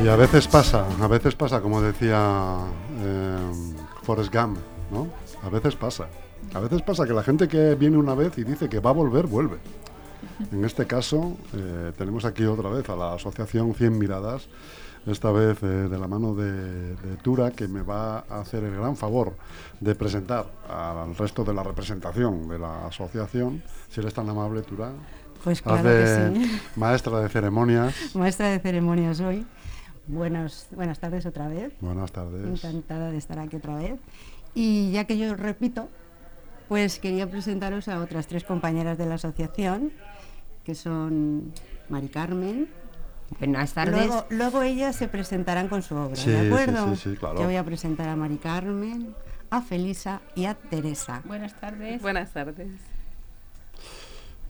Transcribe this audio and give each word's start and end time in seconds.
Y 0.00 0.08
a 0.08 0.16
veces 0.16 0.48
pasa, 0.48 0.86
a 1.00 1.06
veces 1.06 1.34
pasa, 1.34 1.60
como 1.60 1.80
decía 1.80 2.58
eh, 3.00 3.36
Forrest 4.02 4.34
Gump, 4.34 4.58
¿no? 4.90 5.08
A 5.44 5.48
veces 5.48 5.76
pasa. 5.76 6.08
A 6.54 6.60
veces 6.60 6.82
pasa 6.82 7.06
que 7.06 7.12
la 7.12 7.22
gente 7.22 7.46
que 7.46 7.74
viene 7.74 7.96
una 7.96 8.14
vez 8.14 8.36
y 8.38 8.44
dice 8.44 8.68
que 8.68 8.80
va 8.80 8.90
a 8.90 8.94
volver, 8.94 9.26
vuelve. 9.26 9.58
En 10.50 10.64
este 10.64 10.86
caso, 10.86 11.36
eh, 11.54 11.92
tenemos 11.96 12.24
aquí 12.24 12.44
otra 12.44 12.70
vez 12.70 12.88
a 12.88 12.96
la 12.96 13.14
Asociación 13.14 13.74
100 13.74 13.98
Miradas, 13.98 14.48
esta 15.06 15.30
vez 15.30 15.62
eh, 15.62 15.66
de 15.66 15.98
la 15.98 16.08
mano 16.08 16.34
de, 16.34 16.96
de 16.96 17.16
Tura, 17.22 17.50
que 17.50 17.68
me 17.68 17.82
va 17.82 18.24
a 18.28 18.40
hacer 18.40 18.64
el 18.64 18.74
gran 18.74 18.96
favor 18.96 19.34
de 19.80 19.94
presentar 19.94 20.46
al 20.68 21.14
resto 21.16 21.44
de 21.44 21.54
la 21.54 21.62
representación 21.62 22.48
de 22.48 22.58
la 22.58 22.86
asociación. 22.86 23.62
Si 23.88 24.00
eres 24.00 24.14
tan 24.14 24.28
amable, 24.28 24.62
Tura. 24.62 24.92
Pues 25.44 25.60
claro 25.60 25.82
que 25.82 26.30
sí. 26.34 26.60
maestra 26.76 27.20
de 27.20 27.28
ceremonias. 27.28 27.94
Maestra 28.14 28.48
de 28.48 28.58
ceremonias 28.60 29.20
hoy. 29.20 29.44
Buenos, 30.22 30.66
buenas 30.72 30.98
tardes 30.98 31.24
otra 31.24 31.48
vez. 31.48 31.72
Buenas 31.80 32.12
tardes. 32.12 32.46
Encantada 32.46 33.10
de 33.10 33.16
estar 33.16 33.38
aquí 33.38 33.56
otra 33.56 33.76
vez. 33.76 33.98
Y 34.54 34.92
ya 34.92 35.04
que 35.06 35.16
yo 35.16 35.34
repito, 35.34 35.88
pues 36.68 36.98
quería 36.98 37.30
presentaros 37.30 37.88
a 37.88 37.98
otras 37.98 38.26
tres 38.26 38.44
compañeras 38.44 38.98
de 38.98 39.06
la 39.06 39.14
asociación, 39.14 39.90
que 40.64 40.74
son 40.74 41.52
Mari 41.88 42.08
Carmen. 42.08 42.68
Buenas 43.38 43.72
tardes. 43.72 43.94
Luego, 44.06 44.26
luego 44.28 44.62
ellas 44.62 44.96
se 44.96 45.08
presentarán 45.08 45.68
con 45.68 45.80
su 45.82 45.96
obra, 45.96 46.14
Sí, 46.16 46.30
¿de 46.30 46.40
sí, 46.42 46.46
acuerdo? 46.48 46.94
sí, 46.94 47.10
sí, 47.12 47.16
claro. 47.16 47.38
Yo 47.38 47.44
voy 47.46 47.56
a 47.56 47.64
presentar 47.64 48.10
a 48.10 48.14
Mari 48.14 48.36
Carmen, 48.36 49.14
a 49.48 49.62
Felisa 49.62 50.20
y 50.34 50.44
a 50.44 50.52
Teresa. 50.52 51.22
Buenas 51.24 51.58
tardes. 51.58 52.02
Buenas 52.02 52.30
tardes. 52.32 52.68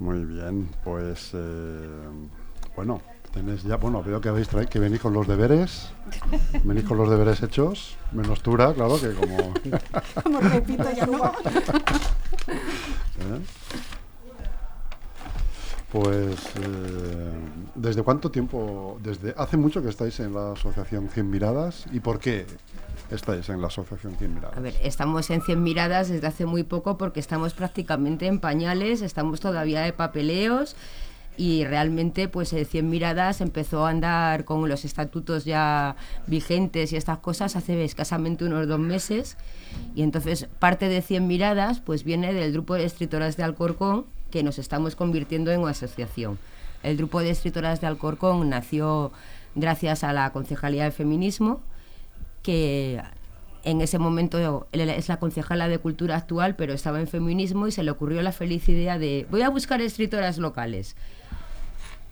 Muy 0.00 0.24
bien, 0.24 0.68
pues 0.82 1.30
eh, 1.34 1.88
bueno, 2.74 3.00
tenéis 3.32 3.62
ya, 3.62 3.76
bueno, 3.76 4.02
veo 4.02 4.20
que 4.20 4.28
habéis 4.28 4.48
traído, 4.48 4.70
que 4.70 4.78
venís 4.78 5.00
con 5.00 5.12
los 5.12 5.26
deberes, 5.26 5.90
venís 6.64 6.84
con 6.84 6.98
los 6.98 7.08
deberes 7.10 7.42
hechos, 7.42 7.96
menos 8.12 8.42
Tura, 8.42 8.72
claro, 8.74 9.00
que 9.00 9.12
como... 9.12 9.54
Como 10.22 10.40
repito, 10.40 10.84
ya 10.94 11.06
no. 11.06 11.24
¿eh? 12.46 13.40
Pues, 15.92 16.38
eh, 16.56 17.32
¿desde 17.74 18.02
cuánto 18.02 18.30
tiempo? 18.30 18.98
Desde 19.02 19.34
hace 19.36 19.58
mucho 19.58 19.82
que 19.82 19.90
estáis 19.90 20.20
en 20.20 20.32
la 20.32 20.52
asociación 20.52 21.10
100 21.10 21.28
Miradas 21.30 21.84
y 21.92 22.00
por 22.00 22.18
qué 22.18 22.46
estáis 23.10 23.50
en 23.50 23.60
la 23.60 23.66
asociación 23.66 24.16
100 24.16 24.34
Miradas. 24.34 24.56
A 24.56 24.60
ver, 24.60 24.74
estamos 24.82 25.28
en 25.28 25.42
100 25.42 25.62
miradas 25.62 26.08
desde 26.08 26.26
hace 26.26 26.46
muy 26.46 26.62
poco 26.62 26.96
porque 26.96 27.20
estamos 27.20 27.52
prácticamente 27.52 28.26
en 28.26 28.40
pañales, 28.40 29.02
estamos 29.02 29.40
todavía 29.40 29.82
de 29.82 29.92
papeleos 29.92 30.76
y 31.36 31.64
realmente 31.64 32.28
pues 32.28 32.52
eh, 32.52 32.64
100 32.64 32.90
miradas 32.90 33.40
empezó 33.40 33.86
a 33.86 33.90
andar 33.90 34.44
con 34.44 34.68
los 34.68 34.84
estatutos 34.84 35.44
ya 35.44 35.96
vigentes 36.26 36.92
y 36.92 36.96
estas 36.96 37.18
cosas 37.18 37.56
hace 37.56 37.82
escasamente 37.84 38.44
unos 38.44 38.68
dos 38.68 38.78
meses 38.78 39.36
y 39.94 40.02
entonces 40.02 40.48
parte 40.58 40.88
de 40.88 41.00
100 41.00 41.26
miradas 41.26 41.80
pues 41.80 42.04
viene 42.04 42.34
del 42.34 42.52
grupo 42.52 42.74
de 42.74 42.84
escritoras 42.84 43.36
de 43.36 43.44
Alcorcón 43.44 44.06
que 44.30 44.42
nos 44.42 44.58
estamos 44.58 44.94
convirtiendo 44.96 45.50
en 45.50 45.60
una 45.60 45.70
asociación. 45.70 46.38
El 46.82 46.96
grupo 46.96 47.20
de 47.20 47.30
escritoras 47.30 47.80
de 47.80 47.86
Alcorcón 47.86 48.48
nació 48.50 49.12
gracias 49.54 50.04
a 50.04 50.12
la 50.12 50.32
Concejalía 50.32 50.84
de 50.84 50.90
Feminismo 50.90 51.60
que 52.42 53.00
en 53.64 53.80
ese 53.80 53.98
momento 53.98 54.66
es 54.72 55.08
la 55.08 55.18
concejala 55.18 55.68
de 55.68 55.78
cultura 55.78 56.16
actual, 56.16 56.56
pero 56.56 56.72
estaba 56.72 57.00
en 57.00 57.06
feminismo 57.06 57.68
y 57.68 57.72
se 57.72 57.84
le 57.84 57.92
ocurrió 57.92 58.20
la 58.22 58.32
feliz 58.32 58.68
idea 58.68 58.98
de 58.98 59.26
voy 59.30 59.42
a 59.42 59.50
buscar 59.50 59.80
escritoras 59.80 60.38
locales. 60.38 60.96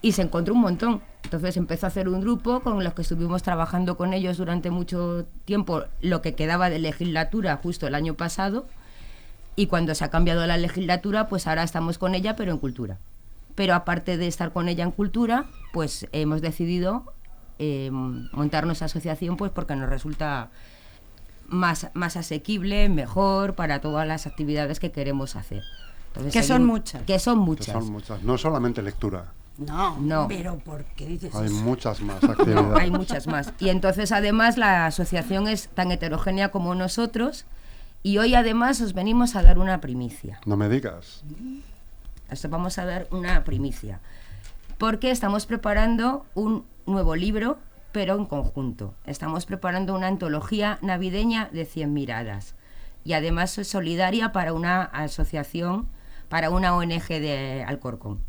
Y 0.02 0.12
se 0.12 0.22
encontró 0.22 0.54
un 0.54 0.60
montón. 0.60 1.02
Entonces 1.24 1.56
empezó 1.56 1.86
a 1.86 1.88
hacer 1.88 2.08
un 2.08 2.20
grupo 2.20 2.60
con 2.60 2.82
los 2.82 2.94
que 2.94 3.02
estuvimos 3.02 3.42
trabajando 3.42 3.96
con 3.96 4.14
ellos 4.14 4.38
durante 4.38 4.70
mucho 4.70 5.26
tiempo, 5.44 5.84
lo 6.00 6.22
que 6.22 6.34
quedaba 6.34 6.70
de 6.70 6.78
legislatura 6.78 7.58
justo 7.62 7.86
el 7.86 7.94
año 7.94 8.14
pasado. 8.14 8.66
Y 9.56 9.66
cuando 9.66 9.94
se 9.94 10.04
ha 10.04 10.08
cambiado 10.10 10.46
la 10.46 10.56
legislatura, 10.56 11.28
pues 11.28 11.46
ahora 11.46 11.62
estamos 11.62 11.98
con 11.98 12.14
ella, 12.14 12.34
pero 12.36 12.52
en 12.52 12.58
cultura. 12.58 12.98
Pero 13.54 13.74
aparte 13.74 14.16
de 14.16 14.26
estar 14.26 14.52
con 14.52 14.68
ella 14.68 14.84
en 14.84 14.90
cultura, 14.92 15.44
pues 15.72 16.06
hemos 16.12 16.40
decidido 16.40 17.12
eh, 17.58 17.90
montar 17.90 18.64
nuestra 18.64 18.86
asociación 18.86 19.36
pues 19.36 19.50
porque 19.50 19.76
nos 19.76 19.90
resulta 19.90 20.48
más, 21.48 21.88
más 21.92 22.16
asequible, 22.16 22.88
mejor 22.88 23.54
para 23.54 23.80
todas 23.82 24.06
las 24.08 24.26
actividades 24.26 24.80
que 24.80 24.92
queremos 24.92 25.36
hacer. 25.36 25.62
Entonces, 26.08 26.32
Que 26.32 26.42
son 26.42 26.64
muchas. 26.64 27.02
Que 27.02 27.18
son 27.18 27.40
Que 27.40 27.44
muchas. 27.44 27.66
son 27.74 27.92
muchas, 27.92 28.22
no 28.22 28.38
solamente 28.38 28.80
lectura, 28.82 29.26
No, 29.60 29.98
No. 30.00 30.26
pero 30.28 30.58
¿por 30.58 30.84
qué 30.96 31.06
dices 31.06 31.34
hay 31.34 31.46
eso? 31.46 31.54
muchas 31.56 32.00
más 32.00 32.22
No, 32.22 32.32
actividades. 32.32 32.76
hay 32.78 32.90
muchas 32.90 33.26
más. 33.26 33.52
Y 33.60 33.68
entonces 33.68 34.10
además 34.10 34.56
la 34.58 34.86
asociación 34.86 35.46
es 35.48 35.68
tan 35.68 35.92
heterogénea 35.92 36.50
como 36.50 36.74
nosotros 36.74 37.44
y 38.02 38.18
hoy 38.18 38.34
además 38.34 38.80
os 38.80 38.94
venimos 38.94 39.36
a 39.36 39.42
dar 39.42 39.58
una 39.58 39.80
primicia. 39.80 40.40
No 40.46 40.56
me 40.56 40.68
digas. 40.68 41.22
Os 42.32 42.48
vamos 42.50 42.78
a 42.78 42.86
dar 42.86 43.06
una 43.10 43.44
primicia. 43.44 44.00
Porque 44.78 45.10
estamos 45.10 45.44
preparando 45.46 46.24
un 46.34 46.64
nuevo 46.86 47.14
libro, 47.14 47.58
pero 47.92 48.16
en 48.16 48.24
conjunto. 48.24 48.94
Estamos 49.04 49.44
preparando 49.44 49.94
una 49.94 50.06
antología 50.06 50.78
navideña 50.80 51.50
de 51.52 51.66
100 51.66 51.92
miradas. 51.92 52.54
Y 53.04 53.12
además 53.12 53.58
es 53.58 53.68
solidaria 53.68 54.32
para 54.32 54.52
una 54.54 54.82
asociación, 54.84 55.86
para 56.30 56.48
una 56.50 56.74
ONG 56.74 57.08
de 57.08 57.64
Alcorcón. 57.66 58.20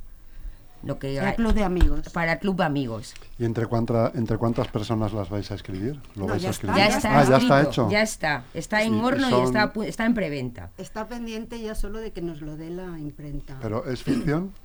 Lo 0.84 0.98
que 0.98 1.18
El 1.18 1.36
club 1.36 1.54
de 1.54 1.64
amigos. 1.64 2.10
para 2.10 2.40
Club 2.40 2.62
Amigos. 2.64 3.14
¿Y 3.38 3.46
entre, 3.46 3.68
cuánta- 3.68 4.12
entre 4.16 4.38
cuántas 4.38 4.68
personas 4.68 5.14
las 5.14 5.30
vais 5.30 5.52
a 5.52 5.56
escribir? 5.56 6.00
¿Lo 6.16 6.22
No, 6.26 6.28
vais 6.28 6.42
ya 6.42 6.48
a 6.50 6.52
está. 6.52 6.68
escribir? 6.68 6.78
Ya 6.78 6.90
ya 6.90 6.98
está, 6.98 7.20
ah, 7.20 7.24
ya 7.30 7.38
está 7.38 7.62
hecho. 7.62 7.90
Ya 7.92 8.02
está. 8.02 8.44
Está 8.56 8.82
en 8.84 8.96
Y- 8.96 8.98
y 8.98 9.02
horno 9.02 9.28
y 9.28 9.30
son- 9.30 9.44
está, 9.46 9.62
a 9.64 9.74
pu- 9.74 9.86
está 9.86 10.06
en 10.06 10.14
preventa. 10.16 10.72
Está 10.80 11.08
pendiente 11.08 11.62
ya 11.62 11.76
solo 11.76 12.00
de 12.00 12.12
que 12.12 12.22
nos 12.22 12.42
lo 12.42 12.58
dé 12.58 12.70
la 12.72 12.98
imprenta. 13.00 13.58
¿Pero 13.62 13.86
es 13.86 14.02
ficción? 14.04 14.52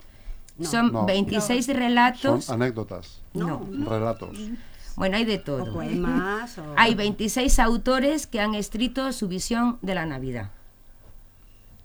No. 0.58 0.66
Son 0.66 0.90
No. 0.90 1.04
26 1.04 1.66
Son 1.66 1.74
relatos. 1.76 2.48
anécdotas, 2.48 3.20
No. 3.34 3.68
relatos. 3.90 4.38
Bueno, 4.96 5.18
hay 5.18 5.26
de 5.26 5.36
o 5.36 5.40
todo. 5.42 5.70
poemas. 5.74 6.56
o- 6.56 6.72
Hay 6.78 6.94
26 6.94 7.58
autores 7.58 8.26
que 8.26 8.40
han 8.40 8.54
escrito 8.54 9.12
su 9.12 9.28
visión 9.28 9.76
de 9.82 9.94
la 9.94 10.06
Navidad. 10.06 10.50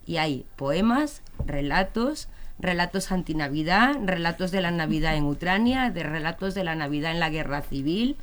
Y 0.06 0.16
hay 0.16 0.46
poemas, 0.56 1.20
relatos, 1.44 2.28
relatos 2.58 3.10
antinavidad, 3.12 3.96
relatos 4.04 4.50
de 4.50 4.60
la 4.60 4.70
Navidad 4.70 5.16
en 5.16 5.24
Ucrania, 5.24 5.90
de 5.90 6.02
relatos 6.02 6.54
de 6.54 6.64
la 6.64 6.74
Navidad 6.74 7.10
en 7.12 7.20
la 7.20 7.30
Guerra 7.30 7.62
Civil. 7.62 8.16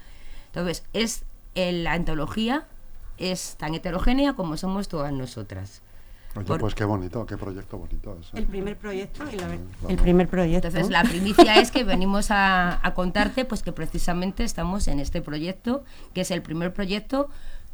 Entonces, 0.47 0.83
es 0.93 1.23
el- 1.55 1.83
la 1.83 1.93
antología 1.93 2.65
es 3.17 3.55
tan 3.57 3.73
heterogénea 3.73 4.33
como 4.33 4.55
somos 4.57 4.87
todas 4.87 5.11
nosotras. 5.11 5.81
Oye, 6.35 6.45
Por- 6.45 6.59
pues 6.59 6.75
qué 6.75 6.85
bonito, 6.85 7.25
qué 7.25 7.37
proyecto 7.37 7.77
bonito 7.79 8.15
es. 8.21 8.27
¿eh? 8.27 8.29
El 8.35 8.45
primer 8.45 8.77
proyecto 8.77 9.23
y 9.23 9.35
la 9.35 9.47
Claro. 9.47 9.59
el 9.89 9.97
primer 9.97 10.27
proyecto. 10.29 10.67
Entonces, 10.67 10.91
la 10.91 11.03
primicia 11.03 11.55
es 11.59 11.71
que 11.71 11.83
venimos 11.83 12.29
a, 12.29 12.79
a 12.85 12.93
contarte 12.93 13.45
pues 13.45 13.63
que 13.63 13.71
precisamente 13.71 14.43
estamos 14.43 14.87
en 14.87 14.99
este 14.99 15.21
proyecto, 15.23 15.83
que 16.13 16.21
es 16.21 16.29
el 16.31 16.43
primer 16.43 16.71
proyecto 16.71 17.29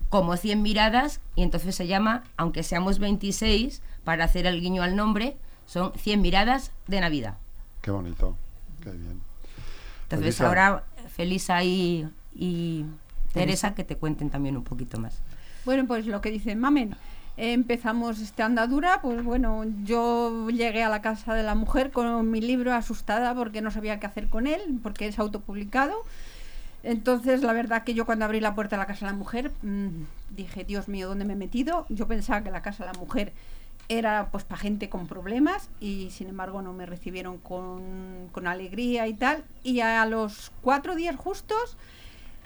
como 0.10 0.38
100 0.38 0.62
miradas, 0.62 1.20
y 1.36 1.44
entonces 1.44 1.76
se 1.76 1.86
llama, 1.88 2.24
aunque 2.38 2.64
seamos 2.64 2.98
26, 3.00 3.82
para 4.06 4.24
hacer 4.24 4.46
el 4.48 4.62
guiño 4.62 4.84
al 4.84 4.96
nombre, 4.96 5.36
son 5.66 5.94
100 5.94 6.22
miradas 6.22 6.72
de 6.88 7.02
Navidad. 7.02 7.36
Qué 7.82 7.92
bonito, 7.92 8.36
qué 8.82 8.92
bien. 8.92 9.22
Entonces, 10.04 10.38
Felisa. 10.38 10.48
ahora 10.48 10.84
Felisa 11.10 11.64
y, 11.64 12.08
y 12.34 12.86
Teresa 13.34 13.76
que 13.76 13.84
te 13.84 13.98
cuenten 13.98 14.30
también 14.30 14.58
un 14.58 14.64
poquito 14.64 15.00
más. 15.00 15.20
Bueno, 15.66 15.86
pues 15.88 16.06
lo 16.06 16.22
que 16.22 16.32
dice 16.32 16.56
Mamen. 16.56 16.96
empezamos 17.38 18.20
esta 18.22 18.46
andadura, 18.46 19.02
pues 19.02 19.24
bueno, 19.24 19.66
yo 19.84 20.50
llegué 20.50 20.84
a 20.84 20.90
la 20.90 21.02
casa 21.02 21.34
de 21.34 21.44
la 21.44 21.56
mujer 21.56 21.92
con 21.92 22.30
mi 22.32 22.40
libro 22.40 22.74
asustada 22.74 23.34
porque 23.36 23.62
no 23.62 23.72
sabía 23.72 24.00
qué 24.00 24.06
hacer 24.08 24.30
con 24.30 24.48
él, 24.48 24.62
porque 24.84 25.08
es 25.08 25.20
autopublicado. 25.20 25.96
Entonces, 26.84 27.42
la 27.42 27.52
verdad 27.52 27.84
que 27.84 27.96
yo 27.96 28.06
cuando 28.06 28.26
abrí 28.26 28.40
la 28.40 28.54
puerta 28.54 28.76
de 28.76 28.82
la 28.82 28.86
casa 28.86 29.08
de 29.08 29.12
la 29.12 29.18
mujer 29.18 29.52
mm, 29.64 30.04
dije, 30.36 30.64
Dios 30.64 30.88
mío, 30.88 31.08
¿dónde 31.08 31.26
me 31.26 31.34
he 31.34 31.36
metido? 31.36 31.88
Yo 31.90 32.08
pensaba 32.08 32.44
que 32.44 32.52
la 32.52 32.62
casa 32.62 32.86
de 32.86 32.94
la 32.94 33.00
mujer 33.00 33.34
era 33.88 34.30
pues 34.32 34.44
para 34.44 34.60
gente 34.60 34.90
con 34.90 35.08
problemas 35.08 35.70
y 35.80 36.10
sin 36.12 36.28
embargo 36.28 36.62
no 36.62 36.74
me 36.74 36.86
recibieron 36.86 37.38
con, 37.38 38.30
con 38.32 38.48
alegría 38.48 39.08
y 39.08 39.14
tal. 39.14 39.44
Y 39.64 39.82
a 39.82 40.06
los 40.06 40.52
cuatro 40.62 40.96
días 40.96 41.16
justos 41.16 41.78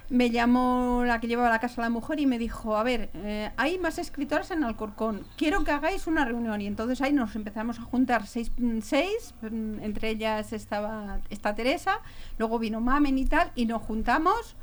me 0.09 0.31
llamó 0.31 1.03
la 1.05 1.19
que 1.19 1.27
llevaba 1.27 1.49
la 1.49 1.59
casa 1.59 1.81
la 1.81 1.89
mujer 1.89 2.19
y 2.19 2.25
me 2.25 2.39
dijo, 2.39 2.75
a 2.75 2.83
ver, 2.83 3.09
eh, 3.13 3.51
hay 3.57 3.77
más 3.77 3.99
escritoras 3.99 4.49
en 4.51 4.63
Alcorcón, 4.63 5.23
quiero 5.37 5.63
que 5.63 5.71
hagáis 5.71 6.07
una 6.07 6.25
reunión. 6.25 6.59
Y 6.61 6.67
entonces 6.67 7.01
ahí 7.01 7.13
nos 7.13 7.35
empezamos 7.35 7.79
a 7.79 7.83
juntar 7.83 8.25
seis, 8.25 8.51
seis 8.81 9.35
mm, 9.41 9.79
entre 9.81 10.09
ellas 10.09 10.51
estaba 10.51 11.19
esta 11.29 11.55
Teresa, 11.55 11.99
luego 12.37 12.59
vino 12.59 12.81
Mamen 12.81 13.17
y 13.17 13.25
tal, 13.25 13.51
y 13.55 13.65
nos 13.65 13.81
juntamos. 13.83 14.55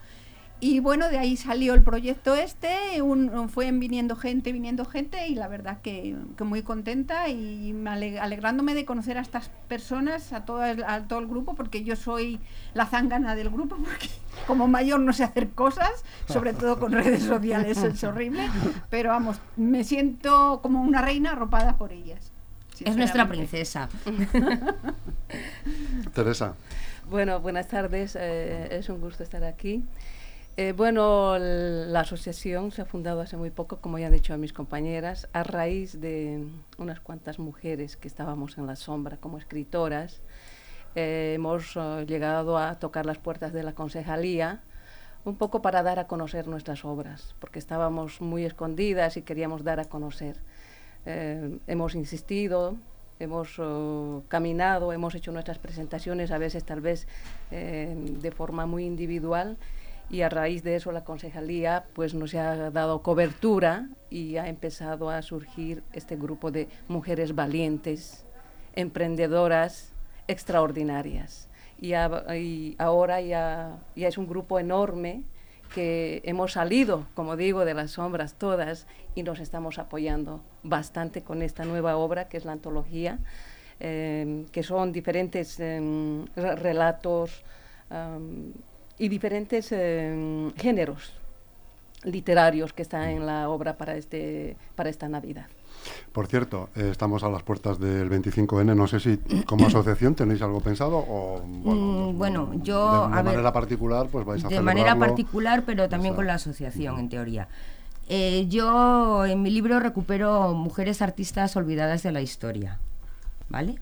Y 0.58 0.80
bueno, 0.80 1.10
de 1.10 1.18
ahí 1.18 1.36
salió 1.36 1.74
el 1.74 1.82
proyecto 1.82 2.34
este, 2.34 3.02
un, 3.02 3.50
fue 3.50 3.70
viniendo 3.72 4.16
gente, 4.16 4.52
viniendo 4.52 4.86
gente, 4.86 5.28
y 5.28 5.34
la 5.34 5.48
verdad 5.48 5.82
que, 5.82 6.16
que 6.38 6.44
muy 6.44 6.62
contenta 6.62 7.28
y 7.28 7.74
me 7.74 7.90
ale- 7.90 8.18
alegrándome 8.18 8.74
de 8.74 8.86
conocer 8.86 9.18
a 9.18 9.20
estas 9.20 9.50
personas, 9.68 10.32
a 10.32 10.46
todo, 10.46 10.64
el, 10.64 10.82
a 10.84 11.02
todo 11.08 11.18
el 11.18 11.26
grupo, 11.26 11.54
porque 11.54 11.84
yo 11.84 11.94
soy 11.94 12.40
la 12.72 12.86
zángana 12.86 13.34
del 13.34 13.50
grupo, 13.50 13.76
porque 13.84 14.08
como 14.46 14.66
mayor 14.66 15.00
no 15.00 15.12
sé 15.12 15.24
hacer 15.24 15.50
cosas, 15.50 15.90
sobre 16.26 16.54
todo 16.54 16.78
con 16.80 16.92
redes 16.92 17.24
sociales, 17.24 17.76
es 17.82 18.02
horrible, 18.04 18.48
pero 18.88 19.10
vamos, 19.10 19.36
me 19.56 19.84
siento 19.84 20.60
como 20.62 20.80
una 20.80 21.02
reina 21.02 21.32
arropada 21.32 21.76
por 21.76 21.92
ellas. 21.92 22.32
Es 22.80 22.96
nuestra 22.96 23.28
princesa. 23.28 23.90
Teresa, 26.14 26.54
Bueno, 27.10 27.40
buenas 27.40 27.68
tardes. 27.68 28.16
eh, 28.18 28.68
es 28.78 28.88
un 28.88 29.00
gusto 29.00 29.22
estar 29.22 29.44
aquí. 29.44 29.84
Eh, 30.58 30.72
bueno, 30.72 31.36
la 31.38 32.00
asociación 32.00 32.72
se 32.72 32.80
ha 32.80 32.86
fundado 32.86 33.20
hace 33.20 33.36
muy 33.36 33.50
poco, 33.50 33.76
como 33.76 33.98
ya 33.98 34.06
han 34.06 34.14
dicho 34.14 34.34
mis 34.38 34.54
compañeras, 34.54 35.28
a 35.34 35.42
raíz 35.42 36.00
de 36.00 36.46
unas 36.78 36.98
cuantas 36.98 37.38
mujeres 37.38 37.98
que 37.98 38.08
estábamos 38.08 38.56
en 38.56 38.66
la 38.66 38.74
sombra 38.74 39.18
como 39.18 39.36
escritoras. 39.36 40.22
Eh, 40.94 41.32
hemos 41.34 41.76
eh, 41.76 42.06
llegado 42.08 42.56
a 42.56 42.78
tocar 42.78 43.04
las 43.04 43.18
puertas 43.18 43.52
de 43.52 43.64
la 43.64 43.74
concejalía 43.74 44.62
un 45.26 45.36
poco 45.36 45.60
para 45.60 45.82
dar 45.82 45.98
a 45.98 46.06
conocer 46.06 46.48
nuestras 46.48 46.86
obras, 46.86 47.34
porque 47.38 47.58
estábamos 47.58 48.22
muy 48.22 48.46
escondidas 48.46 49.18
y 49.18 49.22
queríamos 49.22 49.62
dar 49.62 49.78
a 49.78 49.84
conocer. 49.84 50.38
Hemos 51.04 51.94
insistido, 51.94 52.76
hemos 53.20 53.58
eh, 53.58 54.20
caminado, 54.28 54.94
hemos 54.94 55.14
hecho 55.14 55.32
nuestras 55.32 55.58
presentaciones, 55.58 56.30
a 56.30 56.38
veces 56.38 56.64
tal 56.64 56.80
vez 56.80 57.06
de 57.50 58.32
forma 58.34 58.64
muy 58.64 58.86
individual, 58.86 59.58
y 60.10 60.20
a 60.22 60.28
raíz 60.28 60.62
de 60.62 60.76
eso 60.76 60.92
la 60.92 61.04
concejalía 61.04 61.84
pues 61.94 62.14
nos 62.14 62.34
ha 62.34 62.70
dado 62.70 63.02
cobertura 63.02 63.88
y 64.10 64.36
ha 64.36 64.48
empezado 64.48 65.10
a 65.10 65.20
surgir 65.22 65.82
este 65.92 66.16
grupo 66.16 66.50
de 66.50 66.68
mujeres 66.88 67.34
valientes, 67.34 68.24
emprendedoras, 68.74 69.92
extraordinarias. 70.28 71.48
Y, 71.80 71.92
a- 71.94 72.24
y 72.36 72.74
ahora 72.78 73.20
ya, 73.20 73.78
ya 73.96 74.08
es 74.08 74.16
un 74.16 74.26
grupo 74.28 74.58
enorme 74.60 75.22
que 75.74 76.22
hemos 76.24 76.52
salido, 76.52 77.06
como 77.14 77.36
digo, 77.36 77.64
de 77.64 77.74
las 77.74 77.90
sombras 77.92 78.34
todas 78.34 78.86
y 79.16 79.24
nos 79.24 79.40
estamos 79.40 79.78
apoyando 79.78 80.40
bastante 80.62 81.22
con 81.22 81.42
esta 81.42 81.64
nueva 81.64 81.96
obra 81.96 82.28
que 82.28 82.36
es 82.36 82.44
la 82.44 82.52
antología, 82.52 83.18
eh, 83.80 84.46
que 84.52 84.62
son 84.62 84.92
diferentes 84.92 85.58
re- 85.58 86.54
relatos 86.56 87.42
am, 87.90 88.52
y 88.98 89.08
diferentes 89.08 89.72
em, 89.72 90.52
géneros 90.54 91.12
literarios 92.04 92.72
que 92.72 92.82
están 92.82 93.08
en 93.08 93.26
la 93.26 93.48
obra 93.48 93.76
para, 93.76 93.96
este, 93.96 94.56
para 94.74 94.88
esta 94.88 95.08
Navidad. 95.08 95.46
por 96.12 96.26
cierto, 96.26 96.68
eh, 96.76 96.88
estamos 96.90 97.22
a 97.24 97.28
las 97.28 97.42
puertas 97.42 97.78
del 97.78 98.08
25N. 98.08 98.74
No 98.74 98.86
sé 98.86 99.00
si 99.00 99.18
como 99.44 99.66
asociación 99.66 100.14
tenéis 100.14 100.40
algo 100.42 100.60
pensado 100.60 100.96
o 100.96 101.40
bueno, 101.44 102.12
Mm, 102.12 102.18
bueno, 102.18 102.50
yo, 102.62 102.92
de, 102.92 102.98
de 103.08 103.18
a 103.18 103.22
ver, 103.22 103.24
manera 103.24 103.52
particular 103.52 104.08
pues 104.10 104.24
vais 104.24 104.44
a 104.44 104.48
de 104.48 104.60
manera 104.60 104.96
particular, 104.96 105.64
pero 105.66 105.88
también 105.88 106.14
con 106.14 106.26
la 106.26 106.34
asociación, 106.34 106.98
en 106.98 107.08
teoría. 107.08 107.48
Eh, 108.08 108.46
yo 108.48 109.26
en 109.26 109.42
mi 109.42 109.50
libro 109.50 109.80
recupero 109.80 110.52
mujeres 110.54 111.02
artistas 111.02 111.56
olvidadas 111.56 112.04
de 112.04 112.12
la 112.12 112.20
historia, 112.20 112.78
¿vale? 113.48 113.80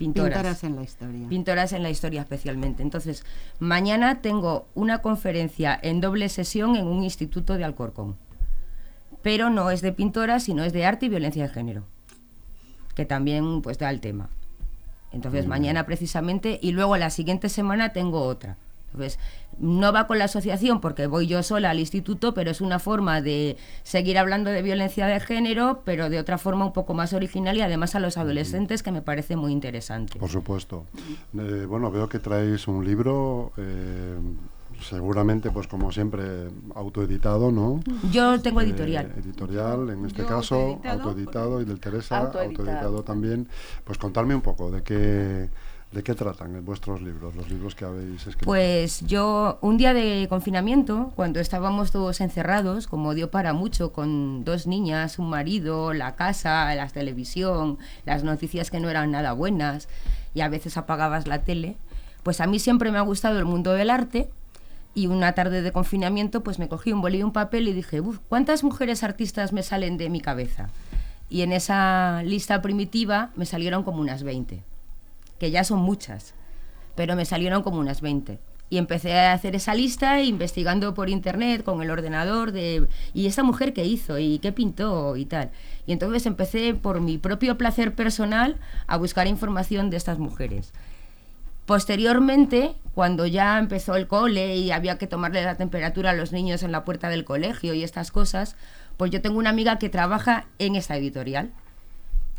Pintoras. 0.00 0.38
Pintoras 0.38 0.64
en 0.64 0.76
la 0.76 0.82
historia. 0.82 1.28
Pintoras 1.28 1.72
en 1.74 1.82
la 1.82 1.90
historia 1.90 2.22
especialmente. 2.22 2.82
Entonces, 2.82 3.22
mañana 3.58 4.22
tengo 4.22 4.66
una 4.74 5.02
conferencia 5.02 5.78
en 5.82 6.00
doble 6.00 6.30
sesión 6.30 6.74
en 6.74 6.86
un 6.86 7.02
instituto 7.02 7.58
de 7.58 7.64
Alcorcón. 7.64 8.16
Pero 9.20 9.50
no 9.50 9.70
es 9.70 9.82
de 9.82 9.92
pintoras, 9.92 10.44
sino 10.44 10.64
es 10.64 10.72
de 10.72 10.86
arte 10.86 11.04
y 11.04 11.08
violencia 11.10 11.42
de 11.42 11.50
género, 11.50 11.84
que 12.94 13.04
también 13.04 13.60
pues 13.60 13.76
da 13.76 13.90
el 13.90 14.00
tema. 14.00 14.30
Entonces, 15.12 15.46
mañana 15.46 15.84
precisamente, 15.84 16.58
y 16.62 16.72
luego 16.72 16.96
la 16.96 17.10
siguiente 17.10 17.50
semana 17.50 17.92
tengo 17.92 18.22
otra. 18.22 18.56
No 19.58 19.92
va 19.92 20.06
con 20.06 20.18
la 20.18 20.24
asociación 20.24 20.80
porque 20.80 21.06
voy 21.06 21.26
yo 21.26 21.42
sola 21.42 21.70
al 21.70 21.78
instituto, 21.80 22.32
pero 22.34 22.50
es 22.50 22.60
una 22.60 22.78
forma 22.78 23.20
de 23.20 23.56
seguir 23.82 24.16
hablando 24.18 24.50
de 24.50 24.62
violencia 24.62 25.06
de 25.06 25.20
género, 25.20 25.82
pero 25.84 26.08
de 26.08 26.18
otra 26.18 26.38
forma 26.38 26.64
un 26.64 26.72
poco 26.72 26.94
más 26.94 27.12
original 27.12 27.56
y 27.56 27.60
además 27.60 27.94
a 27.94 28.00
los 28.00 28.16
adolescentes 28.16 28.82
que 28.82 28.90
me 28.92 29.02
parece 29.02 29.36
muy 29.36 29.52
interesante. 29.52 30.18
Por 30.18 30.30
supuesto. 30.30 30.86
Eh, 31.38 31.66
bueno, 31.68 31.90
veo 31.90 32.08
que 32.08 32.18
traéis 32.18 32.66
un 32.68 32.84
libro, 32.84 33.52
eh, 33.58 34.16
seguramente, 34.80 35.50
pues 35.50 35.66
como 35.66 35.92
siempre, 35.92 36.48
autoeditado, 36.74 37.52
¿no? 37.52 37.80
Yo 38.10 38.40
tengo 38.40 38.60
Eh, 38.60 38.64
editorial. 38.64 39.12
editorial, 39.18 39.90
en 39.90 40.06
este 40.06 40.22
Yo 40.22 40.28
caso, 40.28 40.54
autoeditado, 40.54 41.02
autoeditado, 41.02 41.60
y 41.60 41.64
del 41.66 41.80
Teresa, 41.80 42.18
Autoeditado. 42.18 42.48
autoeditado, 42.70 43.02
también. 43.02 43.48
Pues 43.84 43.98
contadme 43.98 44.34
un 44.34 44.40
poco 44.40 44.70
de 44.70 44.82
qué, 44.82 45.50
de 45.92 46.02
qué 46.04 46.14
tratan 46.14 46.56
eh, 46.56 46.60
vuestros 46.60 47.02
libros, 47.02 47.34
los 47.34 47.50
libros 47.50 47.74
que 47.74 47.84
habéis 47.84 48.26
escrito. 48.26 48.44
Pues 48.44 49.00
yo, 49.06 49.58
un 49.60 49.76
día 49.76 49.92
de 49.92 50.26
confinamiento, 50.28 51.12
cuando 51.16 51.40
estábamos 51.40 51.90
todos 51.90 52.20
encerrados, 52.20 52.86
como 52.86 53.14
dio 53.14 53.30
para 53.30 53.52
mucho, 53.52 53.92
con 53.92 54.44
dos 54.44 54.66
niñas, 54.66 55.18
un 55.18 55.28
marido, 55.30 55.92
la 55.92 56.14
casa, 56.14 56.72
la 56.74 56.88
televisión, 56.88 57.78
las 58.06 58.22
noticias 58.22 58.70
que 58.70 58.78
no 58.78 58.88
eran 58.88 59.10
nada 59.10 59.32
buenas, 59.32 59.88
y 60.32 60.42
a 60.42 60.48
veces 60.48 60.76
apagabas 60.76 61.26
la 61.26 61.42
tele, 61.42 61.76
pues 62.22 62.40
a 62.40 62.46
mí 62.46 62.58
siempre 62.58 62.92
me 62.92 62.98
ha 62.98 63.02
gustado 63.02 63.38
el 63.38 63.44
mundo 63.44 63.72
del 63.72 63.90
arte. 63.90 64.30
Y 64.92 65.06
una 65.06 65.32
tarde 65.34 65.62
de 65.62 65.70
confinamiento, 65.70 66.42
pues 66.42 66.58
me 66.58 66.68
cogí 66.68 66.92
un 66.92 67.00
bolillo 67.00 67.20
y 67.20 67.24
un 67.24 67.32
papel 67.32 67.68
y 67.68 67.72
dije, 67.72 68.00
"Uf, 68.00 68.18
¿cuántas 68.28 68.64
mujeres 68.64 69.04
artistas 69.04 69.52
me 69.52 69.62
salen 69.62 69.96
de 69.96 70.10
mi 70.10 70.20
cabeza? 70.20 70.68
Y 71.28 71.42
en 71.42 71.52
esa 71.52 72.24
lista 72.24 72.60
primitiva 72.60 73.30
me 73.36 73.46
salieron 73.46 73.84
como 73.84 74.00
unas 74.00 74.24
20, 74.24 74.64
que 75.40 75.50
ya 75.50 75.64
son 75.64 75.80
muchas 75.80 76.34
pero 77.00 77.16
me 77.16 77.24
salieron 77.24 77.62
como 77.62 77.78
unas 77.78 78.02
20. 78.02 78.38
Y 78.68 78.76
empecé 78.76 79.18
a 79.18 79.32
hacer 79.32 79.56
esa 79.56 79.74
lista 79.74 80.22
investigando 80.22 80.92
por 80.92 81.08
internet 81.08 81.64
con 81.64 81.80
el 81.80 81.90
ordenador 81.90 82.52
de 82.52 82.88
y 83.14 83.26
esta 83.26 83.42
mujer 83.42 83.72
qué 83.72 83.86
hizo 83.86 84.18
y 84.18 84.38
qué 84.38 84.52
pintó 84.52 85.16
y 85.16 85.24
tal. 85.24 85.50
Y 85.86 85.92
entonces 85.92 86.26
empecé 86.26 86.74
por 86.74 87.00
mi 87.00 87.16
propio 87.16 87.56
placer 87.56 87.94
personal 87.94 88.58
a 88.86 88.98
buscar 88.98 89.26
información 89.26 89.88
de 89.88 89.96
estas 89.96 90.18
mujeres. 90.18 90.74
Posteriormente, 91.64 92.74
cuando 92.94 93.26
ya 93.26 93.58
empezó 93.58 93.96
el 93.96 94.06
cole 94.06 94.56
y 94.56 94.70
había 94.70 94.98
que 94.98 95.06
tomarle 95.06 95.42
la 95.42 95.56
temperatura 95.56 96.10
a 96.10 96.14
los 96.14 96.32
niños 96.32 96.62
en 96.62 96.70
la 96.70 96.84
puerta 96.84 97.08
del 97.08 97.24
colegio 97.24 97.72
y 97.72 97.82
estas 97.82 98.12
cosas, 98.12 98.56
pues 98.98 99.10
yo 99.10 99.22
tengo 99.22 99.38
una 99.38 99.50
amiga 99.50 99.78
que 99.78 99.88
trabaja 99.88 100.46
en 100.58 100.76
esta 100.76 100.98
editorial. 100.98 101.50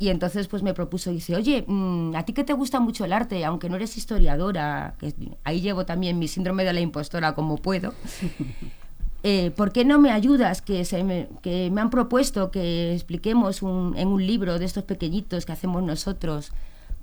Y 0.02 0.10
entonces 0.10 0.48
pues 0.48 0.64
me 0.64 0.74
propuso, 0.74 1.12
dice, 1.12 1.36
oye, 1.36 1.64
mm, 1.68 2.16
a 2.16 2.24
ti 2.26 2.34
que 2.34 2.44
te 2.44 2.54
gusta 2.54 2.80
mucho 2.80 3.06
el 3.06 3.14
arte, 3.14 3.46
aunque 3.46 3.70
no 3.70 3.76
eres 3.76 3.98
historiadora, 3.98 4.96
que 5.00 5.14
ahí 5.44 5.62
llevo 5.62 5.86
también 5.86 6.18
mi 6.18 6.28
síndrome 6.28 6.64
de 6.64 6.74
la 6.74 6.80
impostora 6.80 7.36
como 7.36 7.58
puedo, 7.58 7.94
eh, 9.24 9.52
¿por 9.56 9.72
qué 9.72 9.86
no 9.86 10.00
me 10.00 10.10
ayudas? 10.10 10.64
Que, 10.64 10.86
se 10.86 11.04
me, 11.04 11.28
que 11.44 11.70
me 11.72 11.82
han 11.82 11.92
propuesto 11.92 12.50
que 12.50 12.94
expliquemos 12.96 13.62
un- 13.62 13.94
en 13.96 14.08
un 14.08 14.26
libro 14.26 14.58
de 14.58 14.66
estos 14.66 14.84
pequeñitos 14.86 15.46
que 15.46 15.52
hacemos 15.52 15.84
nosotros, 15.84 16.52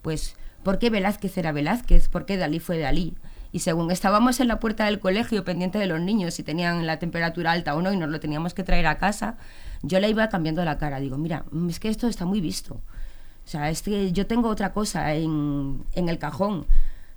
pues, 0.02 0.35
¿por 0.64 0.81
qué 0.81 0.90
Velázquez 0.90 1.38
era 1.38 1.52
Velázquez? 1.52 2.09
¿Por 2.09 2.26
qué 2.26 2.37
Dalí 2.37 2.59
fue 2.59 2.78
Dalí? 2.78 3.14
Y 3.52 3.61
según 3.61 3.93
estábamos 3.93 4.40
en 4.40 4.49
la 4.49 4.59
puerta 4.59 4.87
del 4.87 4.99
colegio 4.99 5.45
pendiente 5.45 5.78
de 5.78 5.87
los 5.87 6.00
niños 6.00 6.35
si 6.35 6.43
tenían 6.43 6.85
la 6.87 6.99
temperatura 6.99 7.52
alta 7.52 7.76
o 7.76 7.81
no 7.81 7.93
y 7.93 7.97
nos 7.97 8.11
lo 8.11 8.19
teníamos 8.19 8.55
que 8.55 8.64
traer 8.64 8.87
a 8.88 8.99
casa, 8.99 9.37
yo 9.83 10.01
le 10.01 10.11
iba 10.11 10.29
cambiando 10.29 10.65
la 10.65 10.79
cara. 10.79 11.01
Digo, 11.01 11.19
mira, 11.19 11.45
mm, 11.51 11.69
es 11.69 11.81
que 11.81 11.89
esto 11.89 12.09
está 12.09 12.25
muy 12.25 12.41
visto. 12.41 12.75
O 12.75 13.51
sea, 13.51 13.71
es 13.71 13.83
que 13.83 14.13
yo 14.13 14.27
tengo 14.27 14.49
otra 14.49 14.73
cosa 14.73 15.15
en, 15.15 15.85
en 15.95 16.09
el 16.09 16.19
cajón. 16.19 16.67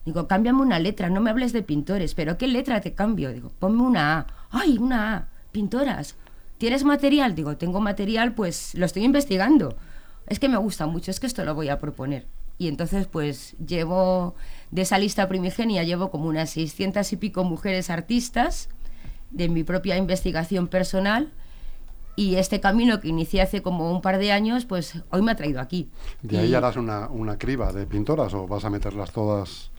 Digo, 0.05 0.27
cámbiame 0.27 0.61
una 0.61 0.79
letra, 0.79 1.09
no 1.09 1.21
me 1.21 1.29
hables 1.29 1.53
de 1.53 1.61
pintores, 1.61 2.15
pero 2.15 2.37
¿qué 2.37 2.47
letra 2.47 2.81
te 2.81 2.93
cambio? 2.93 3.31
Digo, 3.31 3.51
ponme 3.59 3.83
una 3.83 4.19
A. 4.19 4.27
¡Ay, 4.49 4.77
una 4.77 5.15
A! 5.15 5.27
Pintoras. 5.51 6.15
¿Tienes 6.57 6.83
material? 6.83 7.35
Digo, 7.35 7.57
tengo 7.57 7.81
material, 7.81 8.33
pues 8.33 8.73
lo 8.75 8.85
estoy 8.85 9.03
investigando. 9.03 9.75
Es 10.27 10.39
que 10.39 10.47
me 10.47 10.57
gusta 10.57 10.87
mucho, 10.87 11.11
es 11.11 11.19
que 11.19 11.27
esto 11.27 11.43
lo 11.43 11.55
voy 11.55 11.69
a 11.69 11.79
proponer. 11.79 12.25
Y 12.57 12.67
entonces, 12.67 13.07
pues 13.07 13.55
llevo 13.57 14.35
de 14.69 14.83
esa 14.83 14.99
lista 14.99 15.27
primigenia, 15.27 15.83
llevo 15.83 16.11
como 16.11 16.29
unas 16.29 16.51
600 16.51 17.11
y 17.11 17.17
pico 17.17 17.43
mujeres 17.43 17.89
artistas 17.89 18.69
de 19.31 19.49
mi 19.49 19.63
propia 19.63 19.97
investigación 19.97 20.67
personal. 20.67 21.31
Y 22.15 22.35
este 22.35 22.59
camino 22.59 22.99
que 22.99 23.07
inicié 23.07 23.41
hace 23.41 23.61
como 23.61 23.91
un 23.91 24.01
par 24.01 24.17
de 24.17 24.31
años, 24.31 24.65
pues 24.65 25.01
hoy 25.11 25.21
me 25.21 25.31
ha 25.31 25.35
traído 25.35 25.61
aquí. 25.61 25.89
¿De 26.21 26.39
ahí 26.39 26.49
Y- 26.51 26.53
harás 26.55 26.75
una, 26.75 27.07
una 27.09 27.37
criba 27.37 27.71
de 27.71 27.85
pintoras 27.87 28.33
o 28.33 28.47
vas 28.47 28.65
a 28.65 28.69
meterlas 28.69 29.11
todas? 29.11 29.71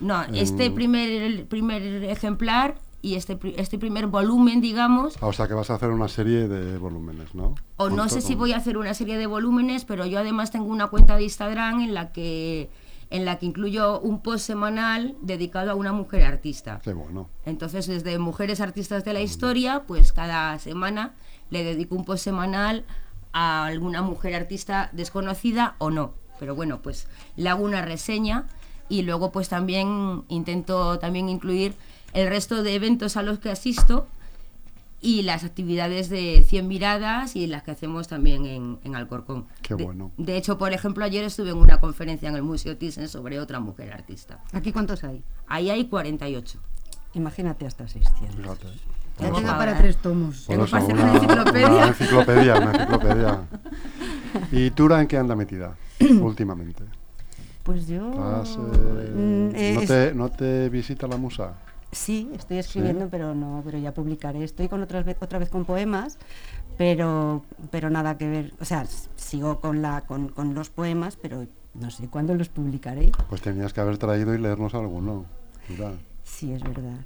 No, 0.00 0.22
este 0.32 0.66
en- 0.66 0.74
primer, 0.74 1.08
el 1.10 1.44
primer 1.46 1.82
ejemplar 2.04 2.76
y 3.00 3.14
este, 3.14 3.38
este 3.56 3.78
primer 3.78 4.06
volumen, 4.08 4.60
digamos, 4.60 5.16
Ah, 5.20 5.26
O 5.28 5.32
sea 5.32 5.48
que 5.48 5.54
vas 5.54 5.70
a 5.70 5.74
hacer 5.74 5.90
una 5.90 6.08
serie 6.08 6.46
de 6.48 6.78
volúmenes, 6.78 7.34
¿no? 7.34 7.54
o 7.76 7.88
no 7.90 8.08
sé 8.08 8.20
si 8.20 8.34
voy 8.34 8.52
a 8.52 8.56
hacer 8.58 8.76
una 8.76 8.92
serie 8.94 9.16
de 9.16 9.26
volúmenes, 9.26 9.84
pero 9.84 10.04
yo 10.04 10.18
además 10.18 10.50
tengo 10.50 10.66
una 10.66 10.88
cuenta 10.88 11.16
de 11.16 11.22
Instagram 11.24 11.80
en 11.80 11.94
la 11.94 12.12
que 12.12 12.68
en 13.10 13.24
la 13.24 13.38
que 13.38 13.46
incluyo 13.46 14.00
un 14.00 14.20
post 14.20 14.44
semanal 14.46 15.16
dedicado 15.22 15.70
a 15.70 15.74
una 15.74 15.92
mujer 15.94 16.24
artista. 16.24 16.78
Qué 16.84 16.92
bueno. 16.92 17.30
Entonces, 17.46 17.86
desde 17.86 18.18
Mujeres 18.18 18.60
Artistas 18.60 19.02
de 19.02 19.14
la 19.14 19.22
Historia, 19.22 19.84
pues 19.86 20.12
cada 20.12 20.58
semana 20.58 21.14
le 21.50 21.64
dedico 21.64 21.94
un 21.94 22.04
post 22.04 22.24
semanal 22.24 22.84
a 23.32 23.66
alguna 23.66 24.02
mujer 24.02 24.34
artista 24.34 24.90
desconocida 24.92 25.74
o 25.78 25.90
no. 25.90 26.12
Pero 26.38 26.54
bueno, 26.54 26.80
pues 26.82 27.06
le 27.36 27.48
hago 27.48 27.64
una 27.64 27.82
reseña 27.82 28.44
y 28.88 29.02
luego 29.02 29.32
pues 29.32 29.48
también 29.48 30.24
intento 30.28 30.98
también 30.98 31.28
incluir 31.28 31.74
el 32.14 32.28
resto 32.28 32.62
de 32.62 32.74
eventos 32.74 33.16
a 33.16 33.22
los 33.22 33.38
que 33.38 33.50
asisto 33.50 34.06
y 35.00 35.22
las 35.22 35.44
actividades 35.44 36.08
de 36.08 36.42
100 36.46 36.66
miradas 36.66 37.36
y 37.36 37.46
las 37.46 37.62
que 37.62 37.70
hacemos 37.70 38.08
también 38.08 38.46
en, 38.46 38.78
en 38.82 38.96
Alcorcón. 38.96 39.46
Qué 39.62 39.74
De- 39.76 39.84
bueno. 39.84 40.10
De, 40.16 40.36
hecho, 40.36 40.58
por 40.58 40.72
ejemplo, 40.72 41.04
ayer 41.04 41.24
estuve 41.24 41.50
en 41.50 41.56
una 41.58 41.78
conferencia 41.80 42.28
en 42.28 42.34
el 42.34 42.42
Museo 42.42 42.76
Thyssen 42.76 43.08
sobre 43.08 43.38
otra 43.38 43.60
mujer 43.60 43.92
artista. 43.92 44.42
¿Aquí 44.52 44.72
cuántos 44.72 45.04
hay? 45.04 45.22
Ahí 45.46 45.70
hay 45.70 45.86
48. 45.86 46.58
Imagínate 47.14 47.66
hasta 47.66 47.86
600. 47.86 48.34
Fíjate. 48.36 48.66
Ya 49.18 49.26
Tengo 49.26 49.38
te 49.38 49.44
da 49.44 49.58
para 49.58 49.76
tres 49.76 49.96
tomos. 49.96 50.44
Por 50.46 50.60
eso, 50.60 50.76
una, 50.76 50.84
una 50.84 51.14
enciclopedia. 51.14 51.68
una 51.68 51.86
enciclopedia, 51.88 52.56
una 52.56 52.72
enciclopedia. 52.72 53.40
¿Y 54.52 54.70
Tura 54.70 55.00
en 55.00 55.08
qué 55.08 55.16
anda 55.16 55.34
metida 55.34 55.76
últimamente? 56.20 56.84
Pues 57.64 57.86
yo... 57.86 58.10
Estás, 58.10 58.56
eh, 58.56 59.12
mm, 59.14 59.54
eh, 59.54 59.74
¿no, 59.74 59.86
te, 59.86 60.14
¿No 60.14 60.30
te 60.30 60.68
visita 60.68 61.06
la 61.06 61.16
musa? 61.16 61.54
Sí, 61.90 62.30
estoy 62.34 62.58
escribiendo, 62.58 63.08
pero 63.10 63.34
no, 63.34 63.62
pero 63.64 63.78
ya 63.78 63.92
publicaré. 63.92 64.44
Estoy 64.44 64.68
con 64.68 64.82
otras 64.82 65.04
vez, 65.04 65.16
otra 65.20 65.38
vez 65.38 65.48
con 65.48 65.64
poemas, 65.64 66.18
pero, 66.76 67.44
pero 67.70 67.90
nada 67.90 68.18
que 68.18 68.28
ver. 68.28 68.52
O 68.60 68.64
sea, 68.64 68.86
sigo 69.16 69.60
con 69.60 69.82
la, 69.82 70.02
con, 70.02 70.28
con 70.28 70.54
los 70.54 70.70
poemas, 70.70 71.16
pero 71.16 71.46
no 71.74 71.90
sé 71.90 72.08
cuándo 72.08 72.34
los 72.34 72.48
publicaré. 72.50 73.10
Pues 73.28 73.40
tenías 73.40 73.72
que 73.72 73.80
haber 73.80 73.98
traído 73.98 74.34
y 74.34 74.38
leernos 74.38 74.74
alguno. 74.74 75.24
Sí, 76.24 76.52
es 76.52 76.62
verdad. 76.62 77.00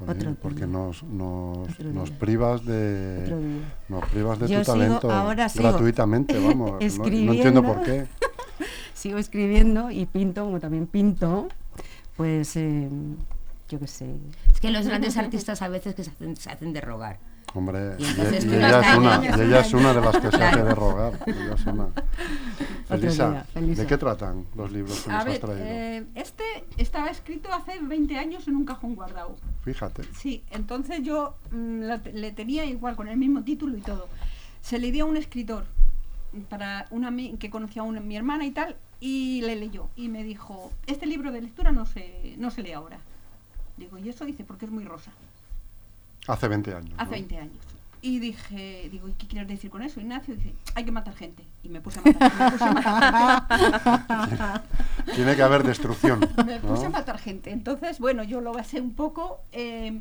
Otro 0.00 0.34
porque 0.42 0.66
nos, 0.66 1.02
nos, 1.04 1.68
Otro 1.70 1.92
nos 1.92 2.10
privas 2.10 2.64
de 2.64 3.64
nos 3.88 4.04
privas 4.08 4.38
de 4.40 4.48
Yo 4.48 4.58
tu 4.58 4.64
sigo- 4.64 4.72
talento 4.78 5.10
ahora 5.10 5.48
sigo 5.48 5.68
gratuitamente, 5.68 6.38
vamos. 6.44 6.72
No- 6.98 7.06
entiendo 7.06 7.62
por 7.62 7.82
qué. 7.82 8.06
Sigo 8.94 9.18
escribiendo 9.18 9.90
y 9.90 10.06
pinto, 10.06 10.44
como 10.44 10.60
también 10.60 10.86
pinto, 10.86 11.48
pues 12.16 12.56
eh, 12.56 12.88
yo 13.68 13.78
qué 13.78 13.86
sé. 13.86 14.14
Es 14.52 14.60
que 14.60 14.70
los 14.70 14.86
grandes 14.86 15.16
artistas 15.18 15.60
a 15.62 15.68
veces 15.68 15.94
que 15.94 16.04
se 16.04 16.10
hacen, 16.10 16.36
se 16.36 16.50
hacen 16.50 16.72
de 16.72 16.80
rogar. 16.80 17.18
Hombre, 17.54 17.94
Y 17.98 18.04
ella, 18.04 18.80
es 18.80 18.96
una, 18.98 19.20
y 19.24 19.40
ella 19.42 19.60
es 19.60 19.72
una 19.72 19.94
de 19.94 20.00
las 20.00 20.16
que 20.18 20.30
se 20.30 20.42
hace 20.42 20.62
de 20.62 20.74
rogar. 20.74 21.12
ella 21.26 21.54
es 21.54 21.66
una. 21.66 21.86
Felisa. 22.88 23.46
¿de 23.54 23.86
qué 23.86 23.96
tratan 23.96 24.44
los 24.56 24.72
libros 24.72 25.00
que 25.00 25.10
nos 25.10 25.26
A 25.26 25.30
has 25.30 25.40
traído? 25.40 25.64
eh, 25.64 26.04
este 26.14 26.44
estaba 26.76 27.08
escrito 27.08 27.52
hace 27.52 27.78
20 27.80 28.18
años 28.18 28.48
en 28.48 28.56
un 28.56 28.64
cajón 28.64 28.96
guardado. 28.96 29.36
Fíjate. 29.62 30.02
Sí, 30.18 30.42
entonces 30.50 31.02
yo 31.02 31.36
mm, 31.52 31.82
le 32.12 32.32
tenía 32.32 32.64
igual 32.64 32.96
con 32.96 33.08
el 33.08 33.16
mismo 33.16 33.42
título 33.44 33.76
y 33.76 33.80
todo. 33.80 34.08
Se 34.60 34.78
le 34.78 34.90
dio 34.90 35.04
a 35.04 35.08
un 35.08 35.16
escritor 35.16 35.64
para 36.48 36.86
una 36.90 37.12
que 37.38 37.50
conocía 37.50 37.82
a 37.82 37.84
una, 37.84 38.00
mi 38.00 38.16
hermana 38.16 38.44
y 38.44 38.50
tal 38.50 38.76
y 39.00 39.42
le 39.42 39.54
leyó 39.56 39.88
y 39.96 40.08
me 40.08 40.24
dijo 40.24 40.72
este 40.86 41.06
libro 41.06 41.30
de 41.30 41.42
lectura 41.42 41.72
no 41.72 41.86
se 41.86 42.34
no 42.38 42.50
se 42.50 42.62
lee 42.62 42.72
ahora. 42.72 42.98
Digo 43.76 43.98
y 43.98 44.08
eso 44.08 44.24
dice 44.24 44.44
porque 44.44 44.64
es 44.66 44.72
muy 44.72 44.84
rosa. 44.84 45.12
Hace 46.26 46.48
20 46.48 46.74
años. 46.74 46.92
Hace 46.96 47.04
¿no? 47.04 47.10
20 47.12 47.38
años. 47.38 47.52
Y 48.02 48.18
dije, 48.18 48.88
digo, 48.90 49.08
¿y 49.08 49.12
qué 49.12 49.26
quieres 49.26 49.48
decir 49.48 49.70
con 49.70 49.80
eso, 49.82 49.98
Ignacio? 49.98 50.34
Dice, 50.34 50.52
hay 50.74 50.84
que 50.84 50.92
matar 50.92 51.14
gente. 51.14 51.42
Y 51.62 51.70
me 51.70 51.80
puse 51.80 52.00
a 52.00 52.02
matar, 52.02 52.32
me 52.38 52.50
puse 52.50 52.64
a 52.64 52.72
matar 52.72 53.48
gente. 54.28 55.12
Tiene 55.14 55.36
que 55.36 55.42
haber 55.42 55.62
destrucción. 55.62 56.20
Me 56.46 56.58
¿no? 56.58 56.68
puse 56.68 56.84
a 56.86 56.90
matar 56.90 57.18
gente. 57.18 57.50
Entonces, 57.50 57.98
bueno, 58.00 58.22
yo 58.22 58.42
lo 58.42 58.52
basé 58.52 58.78
un 58.80 58.92
poco. 58.92 59.40
eh, 59.52 60.00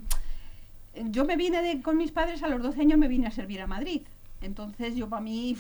yo 1.06 1.24
me 1.26 1.38
vine 1.38 1.62
de- 1.62 1.82
con 1.82 1.96
mis 1.98 2.12
padres 2.12 2.44
a 2.44 2.50
los 2.50 2.62
12 2.62 2.82
años, 2.82 3.00
me 3.00 3.08
vine 3.08 3.28
a 3.28 3.32
servir 3.32 3.62
a 3.62 3.68
Madrid. 3.68 4.02
Entonces, 4.42 4.96
yo 4.96 5.08
para 5.08 5.22
mí, 5.22 5.56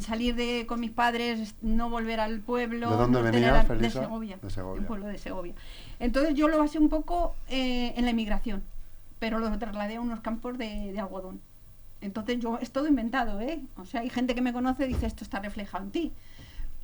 salir 0.00 0.34
de 0.34 0.66
con 0.66 0.80
mis 0.80 0.90
padres, 0.90 1.54
no 1.62 1.88
volver 1.88 2.18
al 2.20 2.40
pueblo. 2.40 2.90
¿De 2.90 2.96
dónde 2.96 3.18
no 3.20 3.24
venías, 3.24 3.42
tener 3.42 3.54
a- 3.54 3.64
Felisa? 3.64 4.00
De 4.00 4.06
Segovia. 4.06 4.38
De 4.42 4.50
Segovia. 4.50 4.80
Un 4.80 4.86
pueblo 4.88 5.06
de 5.06 5.18
Segovia. 5.18 5.54
Entonces, 6.00 6.34
yo 6.34 6.48
lo 6.48 6.58
basé 6.58 6.78
un 6.80 6.88
poco 6.88 7.36
eh, 7.48 7.94
en 7.96 8.04
la 8.04 8.10
inmigración, 8.10 8.62
pero 9.18 9.38
lo 9.38 9.58
trasladé 9.58 9.96
a 9.96 10.00
unos 10.00 10.20
campos 10.20 10.58
de, 10.58 10.92
de 10.92 11.00
algodón. 11.00 11.40
Entonces, 12.00 12.38
yo 12.38 12.58
es 12.58 12.70
todo 12.70 12.86
inventado, 12.86 13.40
¿eh? 13.40 13.60
O 13.76 13.84
sea, 13.84 14.02
hay 14.02 14.10
gente 14.10 14.34
que 14.34 14.40
me 14.42 14.52
conoce 14.52 14.84
y 14.84 14.88
dice, 14.88 15.06
esto 15.06 15.24
está 15.24 15.40
reflejado 15.40 15.84
en 15.84 15.90
ti 15.90 16.12